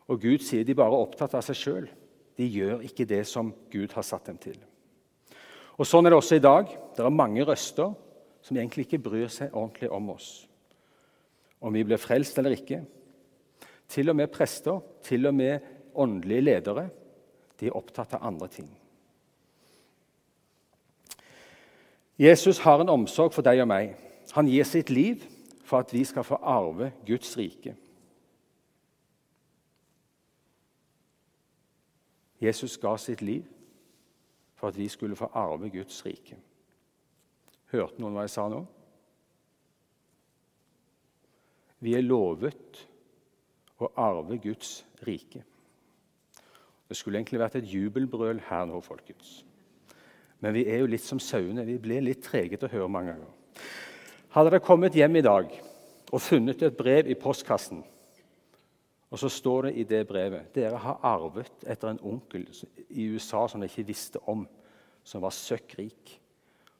Og 0.07 0.21
Gud 0.21 0.41
sier 0.41 0.63
de 0.65 0.73
bare 0.73 0.89
er 0.89 1.05
opptatt 1.05 1.35
av 1.37 1.45
seg 1.45 1.55
sjøl. 1.55 1.87
De 2.35 2.47
gjør 2.49 2.81
ikke 2.81 3.05
det 3.05 3.27
som 3.27 3.53
Gud 3.69 3.93
har 3.93 4.01
satt 4.01 4.25
dem 4.25 4.37
til. 4.37 4.57
Og 5.77 5.85
Sånn 5.85 6.05
er 6.05 6.09
det 6.09 6.17
også 6.17 6.35
i 6.35 6.43
dag. 6.43 6.65
Det 6.97 7.05
er 7.05 7.13
mange 7.13 7.45
røster 7.45 7.93
som 8.41 8.57
egentlig 8.57 8.87
ikke 8.87 9.03
bryr 9.05 9.29
seg 9.29 9.53
ordentlig 9.53 9.91
om 9.93 10.09
oss. 10.09 10.47
Om 11.61 11.73
vi 11.73 11.83
blir 11.85 12.01
frelst 12.01 12.37
eller 12.41 12.57
ikke. 12.57 12.81
Til 13.87 14.09
og 14.09 14.15
med 14.17 14.33
prester, 14.33 14.81
til 15.03 15.27
og 15.29 15.35
med 15.35 15.59
åndelige 15.93 16.41
ledere, 16.41 16.89
de 17.59 17.69
er 17.69 17.77
opptatt 17.77 18.17
av 18.17 18.25
andre 18.25 18.49
ting. 18.49 18.69
Jesus 22.19 22.59
har 22.59 22.81
en 22.81 22.89
omsorg 22.89 23.33
for 23.33 23.45
deg 23.45 23.61
og 23.63 23.69
meg. 23.71 23.95
Han 24.35 24.47
gir 24.47 24.65
sitt 24.67 24.89
liv 24.93 25.23
for 25.65 25.81
at 25.81 25.93
vi 25.93 26.03
skal 26.05 26.25
få 26.27 26.37
arve 26.41 26.91
Guds 27.07 27.37
rike. 27.37 27.75
Jesus 32.43 32.77
ga 32.77 32.95
sitt 32.97 33.21
liv 33.21 33.43
for 34.55 34.67
at 34.67 34.77
vi 34.77 34.87
skulle 34.87 35.15
få 35.15 35.29
arve 35.33 35.69
Guds 35.69 36.05
rike. 36.05 36.37
Hørte 37.71 38.01
noen 38.01 38.13
hva 38.13 38.27
jeg 38.27 38.35
sa 38.35 38.45
nå? 38.51 38.61
Vi 41.83 41.95
er 41.97 42.05
lovet 42.05 42.83
å 43.81 43.89
arve 43.99 44.37
Guds 44.43 44.83
rike. 45.07 45.41
Det 46.87 46.97
skulle 46.99 47.19
egentlig 47.19 47.41
vært 47.41 47.57
et 47.59 47.67
jubelbrøl 47.73 48.39
her 48.47 48.67
nå, 48.69 48.79
folkens. 48.83 49.41
Men 50.43 50.55
vi 50.57 50.65
er 50.67 50.81
jo 50.81 50.89
litt 50.91 51.05
som 51.05 51.21
sauene. 51.23 51.63
Vi 51.63 51.79
blir 51.79 52.03
litt 52.03 52.23
trege 52.25 52.59
til 52.59 52.67
å 52.67 52.73
høre 52.73 52.91
mange 52.91 53.13
ganger. 53.13 53.65
Hadde 54.33 54.51
dere 54.51 54.65
kommet 54.65 54.97
hjem 54.97 55.15
i 55.21 55.23
dag 55.23 55.51
og 56.13 56.21
funnet 56.21 56.61
et 56.65 56.75
brev 56.77 57.07
i 57.09 57.17
postkassen, 57.17 57.83
og 59.13 59.19
så 59.21 59.29
står 59.29 59.67
det 59.67 59.71
i 59.77 59.85
det 59.85 60.01
brevet 60.09 60.49
dere 60.55 60.79
har 60.81 61.03
arvet 61.05 61.67
etter 61.69 61.91
en 61.91 62.01
onkel 62.09 62.47
i 62.89 63.05
USA 63.13 63.43
som 63.47 63.61
dere 63.61 63.69
ikke 63.69 63.91
visste 63.91 64.21
om, 64.29 64.41
som 65.05 65.21
var 65.21 65.35
søkk 65.37 65.75
rik, 65.77 66.15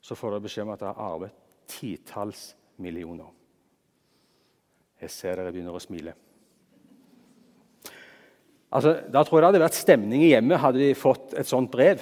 så 0.02 0.18
får 0.18 0.34
dere 0.34 0.46
beskjed 0.48 0.66
om 0.66 0.74
at 0.74 0.82
dere 0.82 0.96
har 0.98 1.14
arvet 1.14 1.38
titalls 1.70 2.48
millioner. 2.82 3.30
Jeg 5.04 5.14
ser 5.14 5.38
dere 5.38 5.54
begynner 5.54 5.78
å 5.78 5.84
smile. 5.84 6.16
Altså, 8.74 8.96
da 9.14 9.22
tror 9.22 9.38
jeg 9.38 9.44
det 9.44 9.52
hadde 9.52 9.64
vært 9.68 9.78
stemning 9.78 10.26
i 10.26 10.32
hjemmet 10.32 10.62
hadde 10.64 10.82
vi 10.82 10.98
fått 10.98 11.36
et 11.38 11.50
sånt 11.50 11.70
brev. 11.72 12.02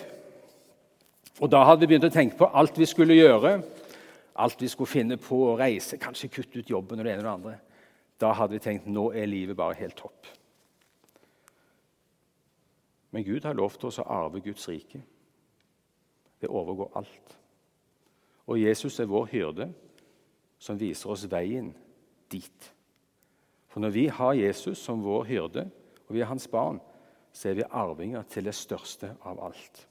Og 1.39 1.51
Da 1.51 1.63
hadde 1.63 1.85
vi 1.85 1.93
begynt 1.93 2.09
å 2.09 2.13
tenke 2.13 2.37
på 2.37 2.49
alt 2.53 2.77
vi 2.77 2.85
skulle 2.85 3.15
gjøre, 3.15 3.61
alt 4.35 4.61
vi 4.61 4.67
skulle 4.67 4.89
finne 4.89 5.17
på 5.17 5.37
å 5.47 5.57
reise, 5.57 5.97
kanskje 5.97 6.29
kutte 6.29 6.59
ut 6.59 6.69
jobben 6.69 6.99
og 6.99 7.05
det 7.05 7.13
ene 7.13 7.21
og 7.21 7.25
det 7.25 7.33
andre. 7.33 7.55
Da 8.19 8.33
hadde 8.33 8.53
vi 8.53 8.63
tenkt 8.63 8.87
nå 8.87 9.11
er 9.13 9.29
livet 9.29 9.57
bare 9.57 9.79
helt 9.79 9.97
topp. 9.97 10.27
Men 13.11 13.23
Gud 13.23 13.45
har 13.45 13.57
lovt 13.57 13.83
oss 13.83 13.99
å 13.99 14.07
arve 14.07 14.39
Guds 14.43 14.67
rike. 14.69 15.01
Det 16.41 16.49
overgår 16.49 16.91
alt. 16.95 17.37
Og 18.47 18.59
Jesus 18.59 18.99
er 18.99 19.09
vår 19.09 19.27
hyrde, 19.31 19.67
som 20.61 20.79
viser 20.79 21.11
oss 21.11 21.25
veien 21.29 21.71
dit. 22.31 22.71
For 23.71 23.83
når 23.83 23.93
vi 23.95 24.07
har 24.07 24.37
Jesus 24.37 24.79
som 24.83 25.03
vår 25.03 25.27
hyrde, 25.29 25.67
og 26.07 26.15
vi 26.15 26.21
er 26.21 26.29
hans 26.29 26.47
barn, 26.51 26.79
så 27.33 27.49
er 27.49 27.61
vi 27.61 27.67
arvinger 27.69 28.23
til 28.29 28.45
det 28.45 28.55
største 28.55 29.13
av 29.23 29.39
alt. 29.47 29.85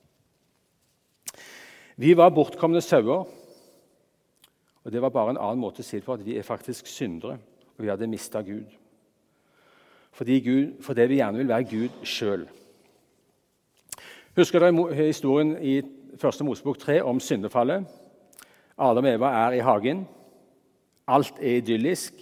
Vi 2.01 2.15
var 2.17 2.31
bortkomne 2.33 2.81
sauer. 2.81 3.27
Og 4.85 4.93
Det 4.93 5.03
var 5.03 5.13
bare 5.13 5.35
en 5.35 5.41
annen 5.41 5.61
måte 5.61 5.83
å 5.83 5.85
si 5.85 5.99
det 5.99 6.07
på 6.07 6.15
at 6.17 6.25
vi 6.25 6.39
er 6.39 6.47
faktisk 6.47 6.87
syndere, 6.89 7.37
og 7.77 7.85
vi 7.85 7.91
hadde 7.91 8.09
mista 8.09 8.41
Gud. 8.41 8.71
Fordi, 10.13 10.41
Gud. 10.41 10.81
fordi 10.81 11.07
vi 11.07 11.19
gjerne 11.21 11.39
vil 11.39 11.49
være 11.49 11.69
Gud 11.69 12.01
sjøl. 12.03 12.47
Husker 14.37 14.65
dere 14.65 14.95
historien 14.95 15.53
i 15.61 15.83
1. 16.17 16.41
Mosebok 16.45 16.79
3 16.79 17.03
om 17.05 17.21
syndefallet? 17.21 17.85
Adam 18.79 19.05
og 19.05 19.13
Eva 19.13 19.35
er 19.45 19.59
i 19.59 19.63
hagen. 19.65 20.07
Alt 21.07 21.37
er 21.41 21.61
idyllisk. 21.61 22.15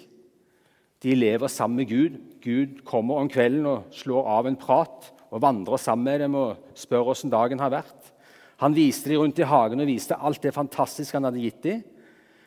De 1.03 1.15
lever 1.15 1.47
sammen 1.47 1.77
med 1.77 1.87
Gud. 1.87 2.19
Gud 2.43 2.85
kommer 2.85 3.23
om 3.23 3.31
kvelden 3.31 3.67
og 3.67 3.95
slår 3.95 4.27
av 4.27 4.47
en 4.47 4.59
prat 4.59 5.13
og 5.31 5.43
vandrer 5.43 5.77
sammen 5.77 6.05
med 6.05 6.21
dem 6.27 6.35
og 6.35 6.57
spør 6.75 7.05
hvordan 7.05 7.31
dagen 7.31 7.61
har 7.63 7.71
vært. 7.71 8.18
Han 8.59 8.75
viste 8.75 9.11
dem 9.11 9.23
rundt 9.23 9.39
i 9.39 9.47
hagen 9.47 9.81
og 9.81 9.89
viste 9.89 10.19
alt 10.19 10.43
det 10.43 10.55
fantastiske 10.55 11.15
han 11.15 11.29
hadde 11.29 11.43
gitt 11.43 11.63
dem. 11.63 11.83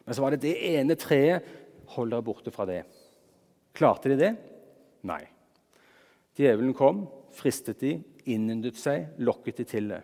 Men 0.03 0.17
så 0.17 0.23
var 0.23 0.35
det 0.35 0.43
det 0.43 0.57
ene 0.73 0.97
treet. 0.99 1.47
Hold 1.95 2.11
dere 2.11 2.25
borte 2.25 2.51
fra 2.51 2.65
det. 2.67 2.81
Klarte 3.75 4.11
de 4.11 4.17
det? 4.19 4.31
Nei. 5.07 5.23
Djevelen 6.35 6.75
kom, 6.75 7.05
fristet 7.35 7.79
de, 7.83 7.95
innyndet 8.31 8.79
seg, 8.79 9.13
lokket 9.23 9.61
de 9.61 9.67
til 9.67 9.89
det. 9.91 10.01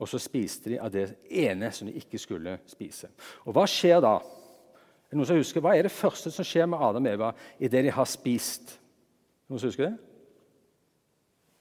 Og 0.00 0.08
så 0.10 0.20
spiste 0.20 0.72
de 0.72 0.78
av 0.82 0.92
det 0.92 1.06
ene 1.30 1.70
som 1.72 1.88
de 1.88 1.96
ikke 2.00 2.20
skulle 2.20 2.58
spise. 2.68 3.08
Og 3.46 3.54
hva 3.56 3.64
skjer 3.70 4.02
da? 4.04 4.18
Er 5.08 5.16
noen 5.16 5.28
som 5.28 5.38
husker, 5.38 5.62
Hva 5.62 5.76
er 5.76 5.86
det 5.86 5.94
første 5.94 6.32
som 6.34 6.44
skjer 6.46 6.66
med 6.68 6.82
Adam 6.82 7.06
og 7.06 7.12
Eva 7.12 7.34
idet 7.62 7.84
de 7.86 7.92
har 7.94 8.08
spist? 8.10 8.76
Noen 9.48 9.62
som 9.62 9.70
husker 9.70 9.88
det? 9.88 9.94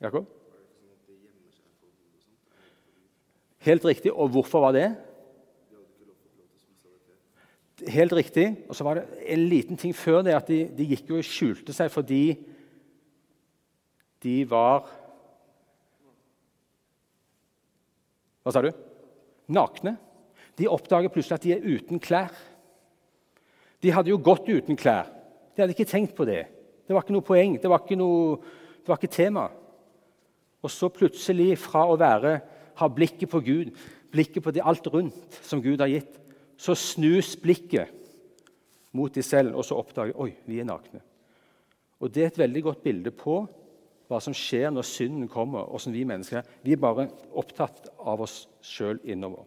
Jakob? 0.04 0.28
Helt 3.64 3.86
riktig. 3.88 4.12
Og 4.12 4.32
hvorfor 4.34 4.66
var 4.66 4.76
det? 4.76 4.88
Helt 7.88 8.14
riktig. 8.14 8.48
Og 8.70 8.76
så 8.76 8.86
var 8.86 9.00
det 9.00 9.06
en 9.34 9.46
liten 9.50 9.80
ting 9.80 9.96
før 9.96 10.22
det, 10.26 10.36
at 10.36 10.50
de, 10.52 10.66
de 10.76 10.88
gikk 10.94 11.10
jo 11.12 11.20
og 11.20 11.28
skjulte 11.28 11.76
seg 11.76 11.92
fordi 11.94 12.26
de 14.24 14.42
var 14.48 14.88
Hva 18.44 18.52
sa 18.52 18.60
du? 18.60 18.74
Nakne. 19.56 19.94
De 20.60 20.68
oppdager 20.68 21.12
plutselig 21.12 21.38
at 21.38 21.46
de 21.46 21.54
er 21.56 21.64
uten 21.64 22.02
klær. 22.04 22.34
De 23.80 23.92
hadde 23.96 24.12
jo 24.12 24.20
gått 24.20 24.50
uten 24.52 24.76
klær. 24.80 25.08
De 25.56 25.64
hadde 25.64 25.72
ikke 25.72 25.88
tenkt 25.88 26.12
på 26.18 26.28
det. 26.28 26.42
Det 26.84 26.92
var 26.92 27.06
ikke 27.06 27.16
noe 27.16 27.24
poeng, 27.24 27.56
det 27.56 27.72
var 27.72 27.80
ikke, 27.86 27.96
noe, 28.00 28.36
det 28.84 28.92
var 28.92 29.00
ikke 29.00 29.16
tema. 29.16 29.46
Og 30.60 30.72
så 30.72 30.90
plutselig, 30.92 31.54
fra 31.64 31.86
å 31.88 31.96
være, 32.00 32.34
ha 32.80 32.90
blikket 32.90 33.30
på 33.30 33.42
Gud, 33.44 33.74
blikket 34.12 34.44
på 34.44 34.52
det 34.52 34.64
alt 34.66 34.88
rundt 34.88 35.40
som 35.42 35.62
Gud 35.62 35.82
har 35.82 35.92
gitt, 35.92 36.20
så 36.58 36.76
snus 36.78 37.36
blikket 37.40 37.92
mot 38.94 39.14
de 39.14 39.24
selv, 39.26 39.56
og 39.58 39.66
så 39.66 39.78
oppdager 39.80 40.18
oi, 40.22 40.32
vi 40.46 40.60
er 40.62 40.70
nakne. 40.70 41.02
Og 42.00 42.12
Det 42.12 42.24
er 42.24 42.28
et 42.28 42.38
veldig 42.38 42.64
godt 42.64 42.84
bilde 42.84 43.12
på 43.12 43.42
hva 44.12 44.20
som 44.22 44.36
skjer 44.36 44.70
når 44.70 44.86
synden 44.86 45.28
kommer. 45.28 45.60
og 45.60 45.82
som 45.82 45.94
Vi 45.94 46.04
mennesker 46.04 46.44
vi 46.62 46.74
er 46.74 46.82
bare 46.82 47.08
opptatt 47.34 47.88
av 48.00 48.22
oss 48.22 48.48
sjøl 48.62 49.00
innover. 49.04 49.46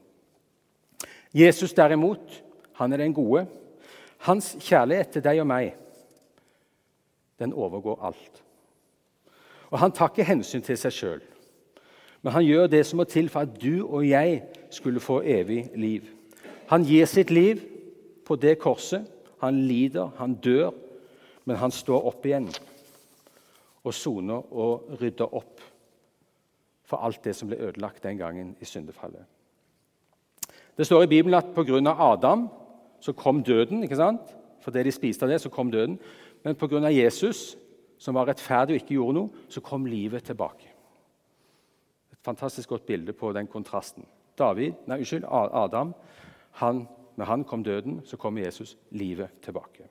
Jesus 1.34 1.74
derimot, 1.74 2.42
han 2.74 2.92
er 2.92 2.96
den 2.96 3.14
gode. 3.14 3.46
Hans 4.18 4.56
kjærlighet 4.60 5.12
til 5.12 5.22
deg 5.22 5.40
og 5.40 5.46
meg, 5.46 5.74
den 7.38 7.52
overgår 7.52 8.00
alt. 8.00 8.42
Og 9.70 9.78
Han 9.78 9.92
tar 9.92 10.08
ikke 10.08 10.24
hensyn 10.24 10.62
til 10.62 10.78
seg 10.78 10.92
sjøl, 10.92 11.22
men 12.26 12.34
han 12.34 12.42
gjør 12.42 12.66
det 12.66 12.80
som 12.82 12.98
må 12.98 13.04
til 13.06 13.28
for 13.30 13.46
at 13.46 13.52
du 13.62 13.84
og 13.86 14.00
jeg 14.02 14.40
skulle 14.74 14.98
få 14.98 15.20
evig 15.22 15.68
liv. 15.78 16.08
Han 16.66 16.82
gir 16.82 17.06
sitt 17.06 17.30
liv 17.30 17.60
på 18.26 18.34
det 18.34 18.56
korset. 18.58 19.06
Han 19.38 19.60
lider, 19.68 20.10
han 20.18 20.34
dør, 20.34 20.72
men 21.44 21.60
han 21.60 21.70
står 21.70 22.08
opp 22.10 22.26
igjen 22.26 22.50
og 23.86 23.94
soner 23.94 24.42
og 24.50 24.98
rydder 24.98 25.38
opp 25.38 25.62
for 26.82 27.06
alt 27.06 27.22
det 27.22 27.36
som 27.38 27.46
ble 27.46 27.62
ødelagt 27.62 28.02
den 28.02 28.18
gangen 28.18 28.56
i 28.58 28.66
syndefallet. 28.66 29.22
Det 30.74 30.90
står 30.90 31.06
i 31.06 31.14
Bibelen 31.14 31.38
at 31.38 31.54
pga. 31.54 31.78
Adam 32.10 32.48
så 33.00 33.12
kom 33.12 33.44
døden. 33.44 33.84
ikke 33.84 34.02
sant? 34.02 34.34
Fordi 34.66 34.82
de 34.82 34.90
spiste 34.90 35.22
av 35.22 35.30
det, 35.30 35.40
så 35.40 35.48
kom 35.48 35.70
døden. 35.70 36.00
Men 36.42 36.58
pga. 36.58 36.90
Jesus, 36.90 37.56
som 37.98 38.18
var 38.18 38.26
rettferdig 38.26 38.74
og 38.74 38.82
ikke 38.82 38.98
gjorde 38.98 39.14
noe, 39.14 39.44
så 39.48 39.60
kom 39.60 39.86
livet 39.86 40.24
tilbake. 40.24 40.74
Fantastisk 42.26 42.68
godt 42.68 42.86
bilde 42.86 43.12
på 43.12 43.32
den 43.32 43.46
kontrasten. 43.46 44.06
David, 44.38 44.72
nei, 44.86 44.98
unnskyld, 44.98 45.24
Adam, 45.30 45.94
han, 46.58 46.88
med 47.16 47.26
han 47.26 47.44
kom 47.44 47.62
døden, 47.64 48.00
så 48.04 48.16
kom 48.16 48.38
Jesus 48.38 48.76
livet 48.90 49.38
tilbake. 49.42 49.86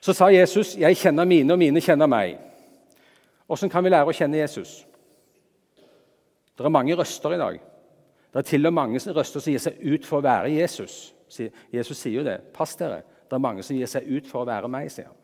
Så 0.00 0.12
sa 0.12 0.30
Jesus, 0.32 0.76
'Jeg 0.76 0.96
kjenner 0.96 1.24
mine, 1.24 1.52
og 1.52 1.58
mine 1.58 1.80
kjenner 1.80 2.06
meg'. 2.06 2.38
Hvordan 3.46 3.70
kan 3.70 3.84
vi 3.84 3.90
lære 3.90 4.06
å 4.06 4.12
kjenne 4.12 4.38
Jesus? 4.38 4.86
Det 6.58 6.64
er 6.64 6.68
mange 6.68 6.96
røster 6.96 7.32
i 7.32 7.38
dag. 7.38 7.60
Det 8.32 8.38
er 8.38 8.42
til 8.42 8.66
og 8.66 8.72
med 8.72 8.82
mange 8.82 8.98
røster 8.98 9.40
som 9.40 9.52
gir 9.52 9.58
seg 9.58 9.76
ut 9.82 10.06
for 10.06 10.18
å 10.18 10.22
være 10.22 10.54
Jesus. 10.54 11.14
Jesus 11.72 11.98
sier 11.98 12.14
jo 12.14 12.24
det. 12.24 12.40
Pass 12.54 12.76
dere. 12.76 13.02
Det 13.30 13.32
er 13.32 13.38
mange 13.38 13.62
som 13.62 13.76
gir 13.76 13.86
seg 13.86 14.02
ut 14.08 14.26
for 14.26 14.42
å 14.42 14.46
være 14.46 14.68
meg, 14.68 14.90
sier 14.90 15.06
han. 15.06 15.16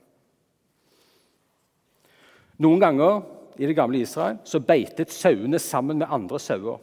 Noen 2.58 2.80
ganger 2.80 3.37
i 3.58 3.66
det 3.66 3.76
gamle 3.76 4.00
Israel 4.02 4.38
så 4.46 4.60
beitet 4.62 5.12
sauene 5.12 5.58
sammen 5.58 5.98
med 5.98 6.10
andre 6.10 6.38
sauer. 6.42 6.78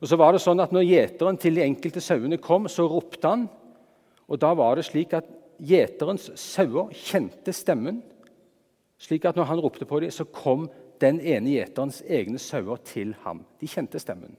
Og 0.00 0.10
så 0.10 0.18
var 0.20 0.34
det 0.34 0.42
sånn 0.42 0.60
at 0.60 0.72
Når 0.74 0.84
gjeteren 0.84 1.38
til 1.40 1.54
de 1.56 1.64
enkelte 1.64 2.02
sauene 2.02 2.38
kom, 2.42 2.68
så 2.68 2.86
ropte 2.90 3.28
han. 3.28 3.46
Og 4.28 4.40
Da 4.40 4.52
var 4.54 4.76
det 4.76 4.84
slik 4.84 5.14
at 5.14 5.28
gjeterens 5.60 6.30
sauer 6.40 6.90
kjente 6.92 7.52
stemmen. 7.52 8.02
Slik 8.98 9.24
at 9.24 9.36
når 9.36 9.44
han 9.44 9.60
ropte 9.60 9.86
på 9.86 10.00
dem, 10.00 10.10
så 10.10 10.24
kom 10.24 10.68
den 11.00 11.20
ene 11.20 11.50
gjeterens 11.56 12.02
egne 12.06 12.38
sauer 12.38 12.80
til 12.84 13.14
ham. 13.24 13.44
De 13.60 13.68
kjente 13.68 14.00
stemmen. 14.00 14.36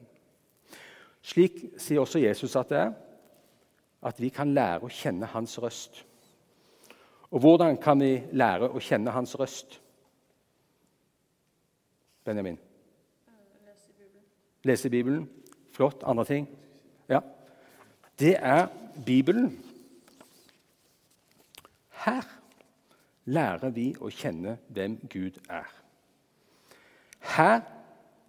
Slik 1.26 1.58
sier 1.82 2.04
også 2.04 2.22
Jesus 2.22 2.56
at 2.56 2.70
det 2.70 2.82
er. 2.82 2.94
At 4.06 4.20
vi 4.22 4.30
kan 4.30 4.54
lære 4.54 4.86
å 4.86 4.92
kjenne 4.92 5.26
hans 5.34 5.58
røst. 5.58 6.04
Og 7.32 7.42
hvordan 7.42 7.78
kan 7.82 8.00
vi 8.00 8.20
lære 8.38 8.70
å 8.70 8.82
kjenne 8.82 9.14
hans 9.16 9.34
røst? 9.40 9.80
Benjamin? 12.26 12.58
Lese 14.64 14.90
Bibelen. 14.90 15.30
Flott. 15.72 16.04
Andre 16.04 16.26
ting? 16.26 16.50
Ja. 17.10 17.20
Det 18.20 18.36
er 18.40 18.68
Bibelen. 19.06 19.64
Her 22.06 22.26
lærer 23.26 23.70
vi 23.74 23.92
å 24.02 24.10
kjenne 24.14 24.58
hvem 24.74 24.98
Gud 25.10 25.38
er. 25.50 25.70
Her 27.36 27.62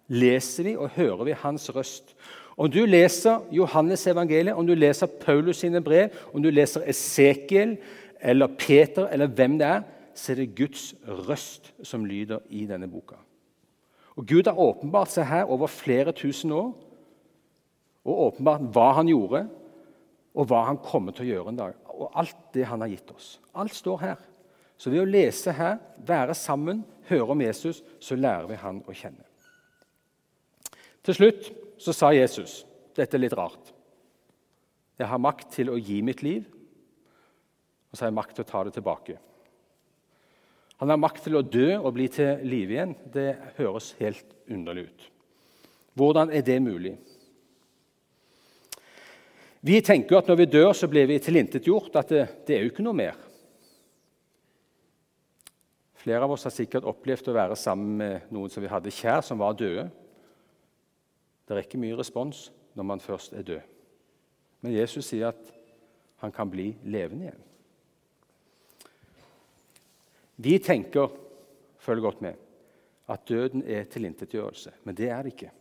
leser 0.07 0.69
vi 0.69 0.75
og 0.77 0.93
hører 0.95 1.23
vi 1.27 1.37
hans 1.41 1.69
røst. 1.75 2.15
Om 2.57 2.71
du 2.73 2.83
leser 2.85 3.45
Johannes 3.53 4.07
evangeliet, 4.07 4.55
om 4.57 4.65
du 4.67 4.73
leser 4.73 5.09
Paulus 5.21 5.61
sine 5.61 5.81
brev, 5.81 6.13
om 6.33 6.43
du 6.43 6.49
leser 6.49 6.85
Esekiel 6.89 7.77
eller 8.21 8.53
Peter 8.57 9.07
eller 9.13 9.29
hvem 9.29 9.57
det 9.59 9.67
er, 9.67 9.85
så 10.17 10.31
er 10.33 10.41
det 10.41 10.55
Guds 10.57 10.95
røst 11.05 11.73
som 11.85 12.05
lyder 12.05 12.41
i 12.49 12.65
denne 12.65 12.89
boka. 12.89 13.19
Og 14.17 14.25
Gud 14.25 14.49
har 14.49 14.59
åpenbart 14.59 15.13
seg 15.13 15.27
her 15.29 15.49
over 15.53 15.69
flere 15.69 16.13
tusen 16.15 16.51
år 16.55 16.71
og 18.07 18.21
åpenbart 18.29 18.69
hva 18.71 18.87
han 18.97 19.09
gjorde, 19.11 19.43
og 20.37 20.47
hva 20.47 20.63
han 20.69 20.79
kommer 20.79 21.15
til 21.15 21.25
å 21.25 21.29
gjøre 21.31 21.51
en 21.51 21.59
dag. 21.59 21.77
Og 21.97 22.13
alt 22.17 22.37
det 22.55 22.65
han 22.69 22.83
har 22.83 22.91
gitt 22.91 23.09
oss. 23.11 23.29
Alt 23.57 23.75
står 23.75 23.97
her. 24.03 24.19
Så 24.77 24.93
ved 24.93 25.01
å 25.01 25.09
lese 25.09 25.51
her, 25.57 25.79
være 26.07 26.35
sammen, 26.37 26.83
høre 27.09 27.33
om 27.33 27.41
Jesus, 27.41 27.81
så 27.99 28.15
lærer 28.15 28.45
vi 28.51 28.59
han 28.61 28.83
å 28.85 28.95
kjenne. 28.95 29.25
Til 31.03 31.17
slutt 31.17 31.49
så 31.81 31.93
sa 31.95 32.11
Jesus 32.15 32.63
Dette 32.97 33.17
er 33.17 33.21
litt 33.21 33.35
rart. 33.37 33.73
Jeg 34.97 35.09
har 35.09 35.21
makt 35.21 35.51
til 35.53 35.69
å 35.69 35.77
gi 35.77 35.99
mitt 36.01 36.23
liv, 36.25 36.47
og 37.91 37.97
så 37.97 38.05
har 38.05 38.09
jeg 38.09 38.17
makt 38.17 38.37
til 38.37 38.45
å 38.45 38.49
ta 38.49 38.63
det 38.65 38.73
tilbake. 38.73 39.17
Han 40.77 40.93
har 40.93 40.99
makt 41.01 41.23
til 41.25 41.37
å 41.39 41.45
dø 41.45 41.69
og 41.79 41.93
bli 41.95 42.07
til 42.13 42.43
live 42.45 42.75
igjen. 42.75 42.95
Det 43.13 43.31
høres 43.57 43.93
helt 44.01 44.35
underlig 44.49 44.87
ut. 44.89 45.05
Hvordan 45.97 46.29
er 46.29 46.43
det 46.45 46.57
mulig? 46.61 46.93
Vi 49.65 49.79
tenker 49.81 50.19
at 50.19 50.27
når 50.29 50.37
vi 50.43 50.51
dør, 50.53 50.73
så 50.77 50.89
blir 50.89 51.07
vi 51.09 51.17
tilintetgjort. 51.19 51.95
At 51.97 52.13
det, 52.13 52.27
det 52.45 52.57
er 52.57 52.65
jo 52.65 52.71
ikke 52.71 52.85
noe 52.85 52.97
mer. 52.97 53.17
Flere 55.97 56.23
av 56.23 56.35
oss 56.35 56.45
har 56.47 56.53
sikkert 56.53 56.85
opplevd 56.87 57.31
å 57.31 57.35
være 57.35 57.57
sammen 57.59 57.97
med 57.99 58.29
noen 58.31 58.53
som 58.53 58.63
vi 58.63 58.69
hadde 58.71 58.93
kjær, 58.93 59.25
som 59.25 59.41
var 59.41 59.57
døde. 59.57 59.89
Det 61.47 61.55
er 61.55 61.65
ikke 61.65 61.81
mye 61.81 61.97
respons 61.97 62.45
når 62.77 62.87
man 62.93 63.01
først 63.01 63.33
er 63.33 63.43
død. 63.47 63.73
Men 64.61 64.75
Jesus 64.77 65.09
sier 65.09 65.33
at 65.33 65.51
han 66.21 66.31
kan 66.33 66.49
bli 66.49 66.69
levende 66.85 67.27
igjen. 67.27 67.43
Vi 70.37 70.57
tenker 70.61 71.09
følg 71.81 72.01
godt 72.01 72.21
med, 72.21 72.33
at 73.09 73.29
døden 73.29 73.63
er 73.65 73.87
tilintetgjørelse, 73.89 74.71
men 74.83 74.95
det 74.95 75.09
er 75.09 75.23
det 75.23 75.33
ikke. 75.33 75.51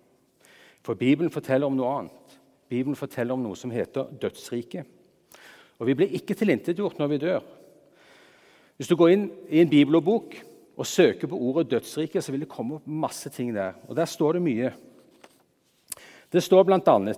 For 0.85 0.95
Bibelen 0.95 1.31
forteller 1.31 1.67
om 1.67 1.77
noe 1.77 1.93
annet. 1.99 2.35
Bibelen 2.69 2.99
forteller 2.99 3.35
om 3.35 3.43
noe 3.43 3.57
som 3.57 3.71
heter 3.71 4.11
dødsriket. 4.21 4.87
Og 5.79 5.87
Vi 5.87 5.95
blir 5.95 6.15
ikke 6.17 6.35
tilintetgjort 6.35 6.99
når 6.99 7.09
vi 7.13 7.23
dør. 7.23 7.41
Hvis 8.77 8.89
du 8.89 8.97
går 8.97 9.13
inn 9.15 9.31
i 9.49 9.63
en 9.63 9.71
bibelbok 9.71 10.37
og 10.77 10.87
søker 10.87 11.27
på 11.29 11.37
ordet 11.37 11.73
'dødsrike', 11.73 12.21
så 12.21 12.33
vil 12.33 12.41
det 12.41 12.49
komme 12.49 12.75
opp 12.75 12.87
masse 12.87 13.31
ting 13.31 13.55
der. 13.55 13.73
Og 13.89 13.97
Der 13.97 14.05
står 14.05 14.33
det 14.33 14.43
mye. 14.43 14.73
Det 16.33 16.43
står 16.43 16.63
bl.a.: 16.63 17.15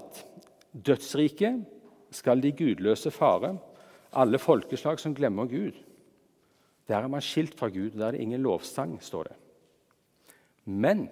Dødsriket 0.86 1.64
skal 2.10 2.42
de 2.42 2.52
gudløse 2.52 3.10
fare, 3.10 3.58
alle 4.12 4.38
folkeslag 4.38 5.00
som 5.00 5.14
glemmer 5.14 5.46
Gud. 5.46 5.88
Der 6.88 6.96
er 6.96 7.09
man 7.09 7.22
skilt 7.24 7.55
fra 7.59 7.68
Gud, 7.68 7.90
og 7.92 7.98
der 7.98 8.07
er 8.07 8.16
det 8.16 8.20
ingen 8.20 8.42
lovsang, 8.42 8.96
står 9.03 9.22
det. 9.29 9.37
Men 10.64 11.09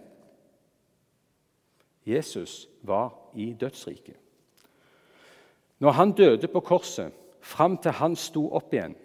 Jesus 2.07 2.69
var 2.83 3.13
i 3.35 3.53
dødsriket. 3.53 4.17
Når 5.79 5.91
han 5.91 6.13
døde 6.13 6.49
på 6.49 6.61
korset, 6.61 7.13
fram 7.41 7.77
til 7.79 7.95
han 7.99 8.17
sto 8.17 8.47
opp 8.57 8.73
igjen, 8.75 8.97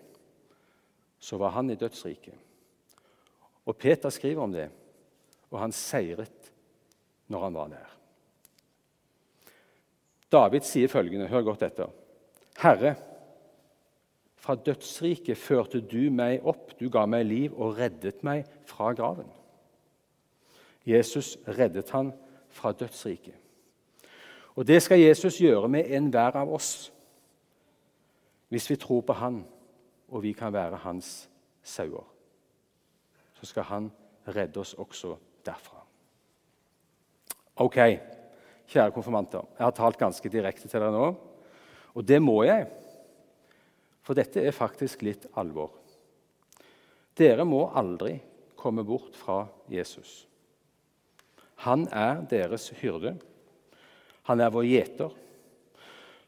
så 1.20 1.38
var 1.38 1.54
han 1.58 1.70
i 1.70 1.76
dødsriket. 1.76 2.38
Og 3.66 3.78
Peter 3.78 4.10
skriver 4.10 4.44
om 4.44 4.54
det, 4.54 4.70
og 5.52 5.60
han 5.60 5.72
seiret 5.76 6.52
når 7.28 7.44
han 7.44 7.54
var 7.54 7.74
der. 7.74 7.98
David 10.32 10.64
sier 10.66 10.88
følgende, 10.88 11.28
hør 11.28 11.44
godt 11.44 11.66
etter. 11.68 11.92
Herre, 12.62 12.96
Fra 14.42 14.56
dødsriket 14.56 15.38
førte 15.38 15.82
du 15.86 16.10
meg 16.10 16.42
opp, 16.48 16.74
du 16.80 16.88
ga 16.90 17.06
meg 17.06 17.28
liv 17.30 17.54
og 17.54 17.78
reddet 17.78 18.24
meg 18.26 18.48
fra 18.66 18.90
graven. 18.98 19.30
Jesus 20.88 21.36
reddet 21.46 21.92
han 21.94 22.10
fra 22.50 22.72
dødsriket. 22.74 23.38
Og 24.58 24.66
det 24.68 24.82
skal 24.82 25.00
Jesus 25.00 25.38
gjøre 25.40 25.70
med 25.70 25.94
enhver 25.94 26.36
av 26.42 26.50
oss 26.52 26.90
hvis 28.52 28.68
vi 28.68 28.76
tror 28.76 29.00
på 29.08 29.14
Han, 29.16 29.38
og 30.12 30.24
vi 30.26 30.34
kan 30.36 30.52
være 30.52 30.82
Hans 30.84 31.30
sauer. 31.64 32.04
Så 33.40 33.46
skal 33.48 33.64
Han 33.64 33.92
redde 34.28 34.60
oss 34.60 34.74
også 34.74 35.16
derfra. 35.46 35.78
Ok, 37.56 37.78
kjære 38.68 38.92
konfirmanter. 38.92 39.46
Jeg 39.58 39.66
har 39.66 39.72
talt 39.72 39.98
ganske 39.98 40.30
direkte 40.30 40.68
til 40.68 40.82
dere 40.82 40.92
nå. 40.92 41.14
Og 41.96 42.08
det 42.08 42.20
må 42.22 42.42
jeg, 42.44 42.68
for 44.02 44.18
dette 44.18 44.42
er 44.42 44.56
faktisk 44.56 45.04
litt 45.06 45.28
alvor. 45.38 45.72
Dere 47.18 47.46
må 47.46 47.68
aldri 47.78 48.16
komme 48.58 48.86
bort 48.88 49.18
fra 49.18 49.44
Jesus. 49.70 50.26
Han 51.66 51.86
er 51.94 52.24
deres 52.30 52.72
hyrde. 52.82 53.16
Han 54.30 54.42
er 54.42 54.54
vår 54.54 54.66
gjeter, 54.70 55.14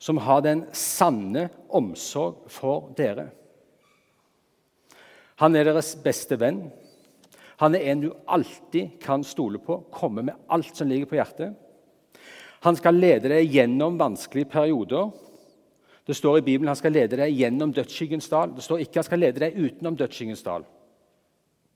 som 0.02 0.20
har 0.26 0.42
den 0.46 0.66
sanne 0.76 1.48
omsorg 1.74 2.50
for 2.52 2.92
dere. 2.98 3.30
Han 5.42 5.56
er 5.56 5.70
deres 5.70 5.94
beste 6.04 6.38
venn. 6.42 6.66
Han 7.62 7.78
er 7.78 7.88
en 7.92 8.02
du 8.04 8.10
alltid 8.28 8.98
kan 9.02 9.24
stole 9.26 9.62
på, 9.62 9.80
komme 9.94 10.26
med 10.26 10.50
alt 10.52 10.76
som 10.76 10.90
ligger 10.90 11.10
på 11.10 11.18
hjertet. 11.20 11.54
Han 12.64 12.78
skal 12.80 12.98
lede 12.98 13.32
deg 13.32 13.52
gjennom 13.52 13.98
vanskelige 14.00 14.50
perioder. 14.54 15.10
Det 16.08 16.16
står 16.16 16.38
i 16.38 16.46
Bibelen 16.46 16.68
han 16.68 16.80
skal 16.80 16.92
lede 16.92 17.18
deg 17.20 17.36
gjennom 17.38 17.72
dødsskyggens 17.74 18.28
dal. 18.32 18.52
Det 18.56 18.64
står 18.66 18.84
ikke 18.84 19.00
han 19.00 19.08
skal 19.08 19.22
lede 19.24 19.44
deg 19.46 19.60
utenom 19.60 19.96
dødsskyggens 20.00 20.44
dal, 20.44 20.66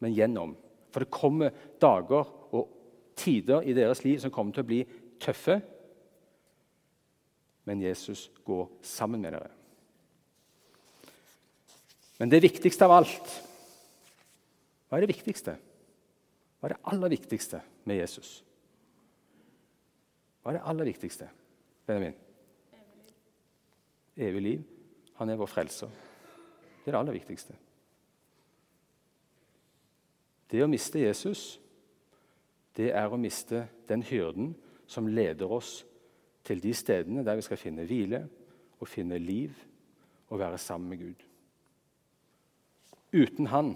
men 0.03 0.15
gjennom. 0.15 0.55
For 0.91 1.03
det 1.03 1.13
kommer 1.13 1.55
dager 1.81 2.27
og 2.51 2.67
tider 3.15 3.63
i 3.63 3.75
deres 3.77 4.03
liv 4.03 4.19
som 4.19 4.33
kommer 4.33 4.55
til 4.55 4.65
å 4.65 4.69
bli 4.71 4.81
tøffe. 5.23 5.61
Men 7.67 7.83
Jesus 7.83 8.27
går 8.47 8.67
sammen 8.83 9.23
med 9.23 9.35
dere. 9.35 9.51
Men 12.17 12.31
det 12.31 12.41
viktigste 12.43 12.87
av 12.87 12.95
alt 12.97 13.33
Hva 14.87 14.97
er 14.97 15.03
det 15.03 15.11
viktigste? 15.11 15.57
Hva 16.57 16.69
er 16.69 16.73
det 16.73 16.85
aller 16.89 17.11
viktigste 17.11 17.59
med 17.85 17.99
Jesus? 17.99 18.37
Hva 20.41 20.53
er 20.53 20.57
det 20.57 20.67
aller 20.71 20.87
viktigste, 20.87 21.27
Benjamin? 21.85 22.15
Evig 24.17 24.41
liv. 24.41 24.65
Han 25.19 25.29
er 25.29 25.39
vår 25.39 25.49
frelser. 25.51 25.89
Det 26.83 26.89
er 26.89 26.95
det 26.95 26.99
aller 26.99 27.17
viktigste. 27.17 27.55
Det 30.47 30.63
å 30.63 30.69
miste 30.71 31.01
Jesus, 31.01 31.59
det 32.77 32.91
er 32.95 33.11
å 33.11 33.19
miste 33.19 33.65
den 33.89 34.03
hyrden 34.05 34.53
som 34.87 35.09
leder 35.11 35.51
oss 35.51 35.81
til 36.47 36.61
de 36.63 36.71
stedene 36.77 37.25
der 37.25 37.35
vi 37.35 37.43
skal 37.43 37.59
finne 37.59 37.85
hvile 37.87 38.21
og 38.79 38.87
finne 38.87 39.19
liv 39.19 39.57
og 40.29 40.39
være 40.39 40.59
sammen 40.61 40.93
med 40.93 41.01
Gud. 41.03 41.25
Uten 43.11 43.47
Han 43.51 43.75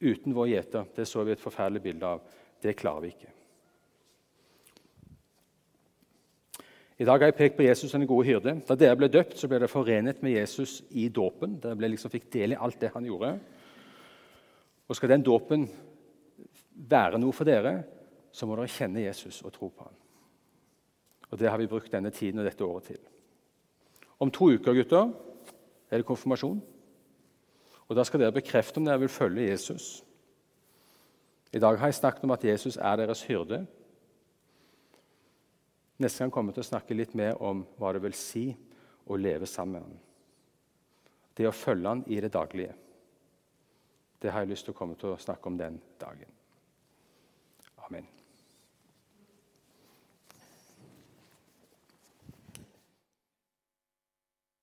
uten 0.00 0.34
vår 0.34 0.48
gjeter. 0.52 0.86
Det 0.94 1.06
så 1.08 1.24
vi 1.24 1.34
et 1.34 1.42
forferdelig 1.42 1.82
bilde 1.82 2.06
av. 2.06 2.22
Det 2.62 2.76
klarer 2.78 3.04
vi 3.04 3.12
ikke. 3.14 3.32
I 6.98 7.06
dag 7.06 7.20
har 7.20 7.30
jeg 7.30 7.36
pekt 7.38 7.56
på 7.56 7.62
Jesus 7.62 7.92
som 7.92 8.02
den 8.02 8.10
gode 8.10 8.26
hyrde. 8.26 8.56
Da 8.66 8.74
dere 8.74 8.96
ble 8.98 9.06
døpt, 9.06 9.36
så 9.38 9.46
ble 9.46 9.60
dere 9.60 9.70
forenet 9.70 10.18
med 10.22 10.34
Jesus 10.34 10.80
i 10.90 11.06
dåpen. 11.14 11.54
Dere 11.62 11.90
liksom 11.92 12.10
fikk 12.10 12.26
del 12.34 12.56
i 12.56 12.58
alt 12.58 12.80
det 12.80 12.90
han 12.90 13.06
gjorde. 13.06 13.36
Og 14.88 14.96
Skal 14.96 15.12
den 15.12 15.22
dåpen 15.22 15.68
være 16.74 17.20
noe 17.22 17.36
for 17.36 17.46
dere, 17.46 17.76
så 18.34 18.46
må 18.46 18.56
dere 18.58 18.72
kjenne 18.72 19.04
Jesus 19.04 19.44
og 19.44 19.54
tro 19.54 19.70
på 19.70 19.86
ham. 19.86 19.94
Og 21.30 21.38
Det 21.38 21.48
har 21.50 21.58
vi 21.58 21.70
brukt 21.70 21.92
denne 21.92 22.10
tiden 22.10 22.40
og 22.40 22.48
dette 22.48 22.64
året 22.64 22.90
til. 22.90 22.98
Om 24.18 24.30
to 24.34 24.50
uker 24.50 24.74
gutter, 24.74 25.14
er 25.90 25.96
det 25.96 26.06
konfirmasjon. 26.06 26.60
Og 27.88 27.96
Da 27.96 28.02
skal 28.04 28.20
dere 28.20 28.32
bekrefte 28.32 28.78
om 28.78 28.84
dere 28.84 28.98
vil 28.98 29.08
følge 29.08 29.50
Jesus. 29.50 30.02
I 31.52 31.58
dag 31.58 31.78
har 31.78 31.86
jeg 31.86 31.94
snakket 31.94 32.24
om 32.24 32.30
at 32.30 32.44
Jesus 32.44 32.76
er 32.76 32.96
deres 32.96 33.22
hyrde. 33.22 33.66
Neste 35.98 36.22
gang 36.22 36.32
kommer 36.32 36.52
jeg 36.52 36.60
til 36.60 36.66
å 36.66 36.70
snakke 36.72 36.96
litt 36.96 37.14
mer 37.18 37.40
om 37.42 37.64
hva 37.78 37.92
det 37.94 38.02
vil 38.04 38.14
si 38.14 38.44
å 39.08 39.16
leve 39.18 39.48
sammen 39.50 39.80
med 39.80 39.86
ham. 39.86 40.04
Det 41.38 41.46
å 41.48 41.54
følge 41.54 41.88
ham 41.88 42.04
i 42.06 42.20
det 42.22 42.30
daglige. 42.34 42.74
Det 44.18 44.30
har 44.34 44.42
jeg 44.42 44.52
lyst 44.52 44.66
til 44.66 44.74
å 44.74 44.78
komme 44.78 44.98
til 44.98 45.14
å 45.14 45.20
snakke 45.22 45.50
om 45.50 45.58
den 45.58 45.78
dagen. 45.98 46.30
Amen. 47.86 48.06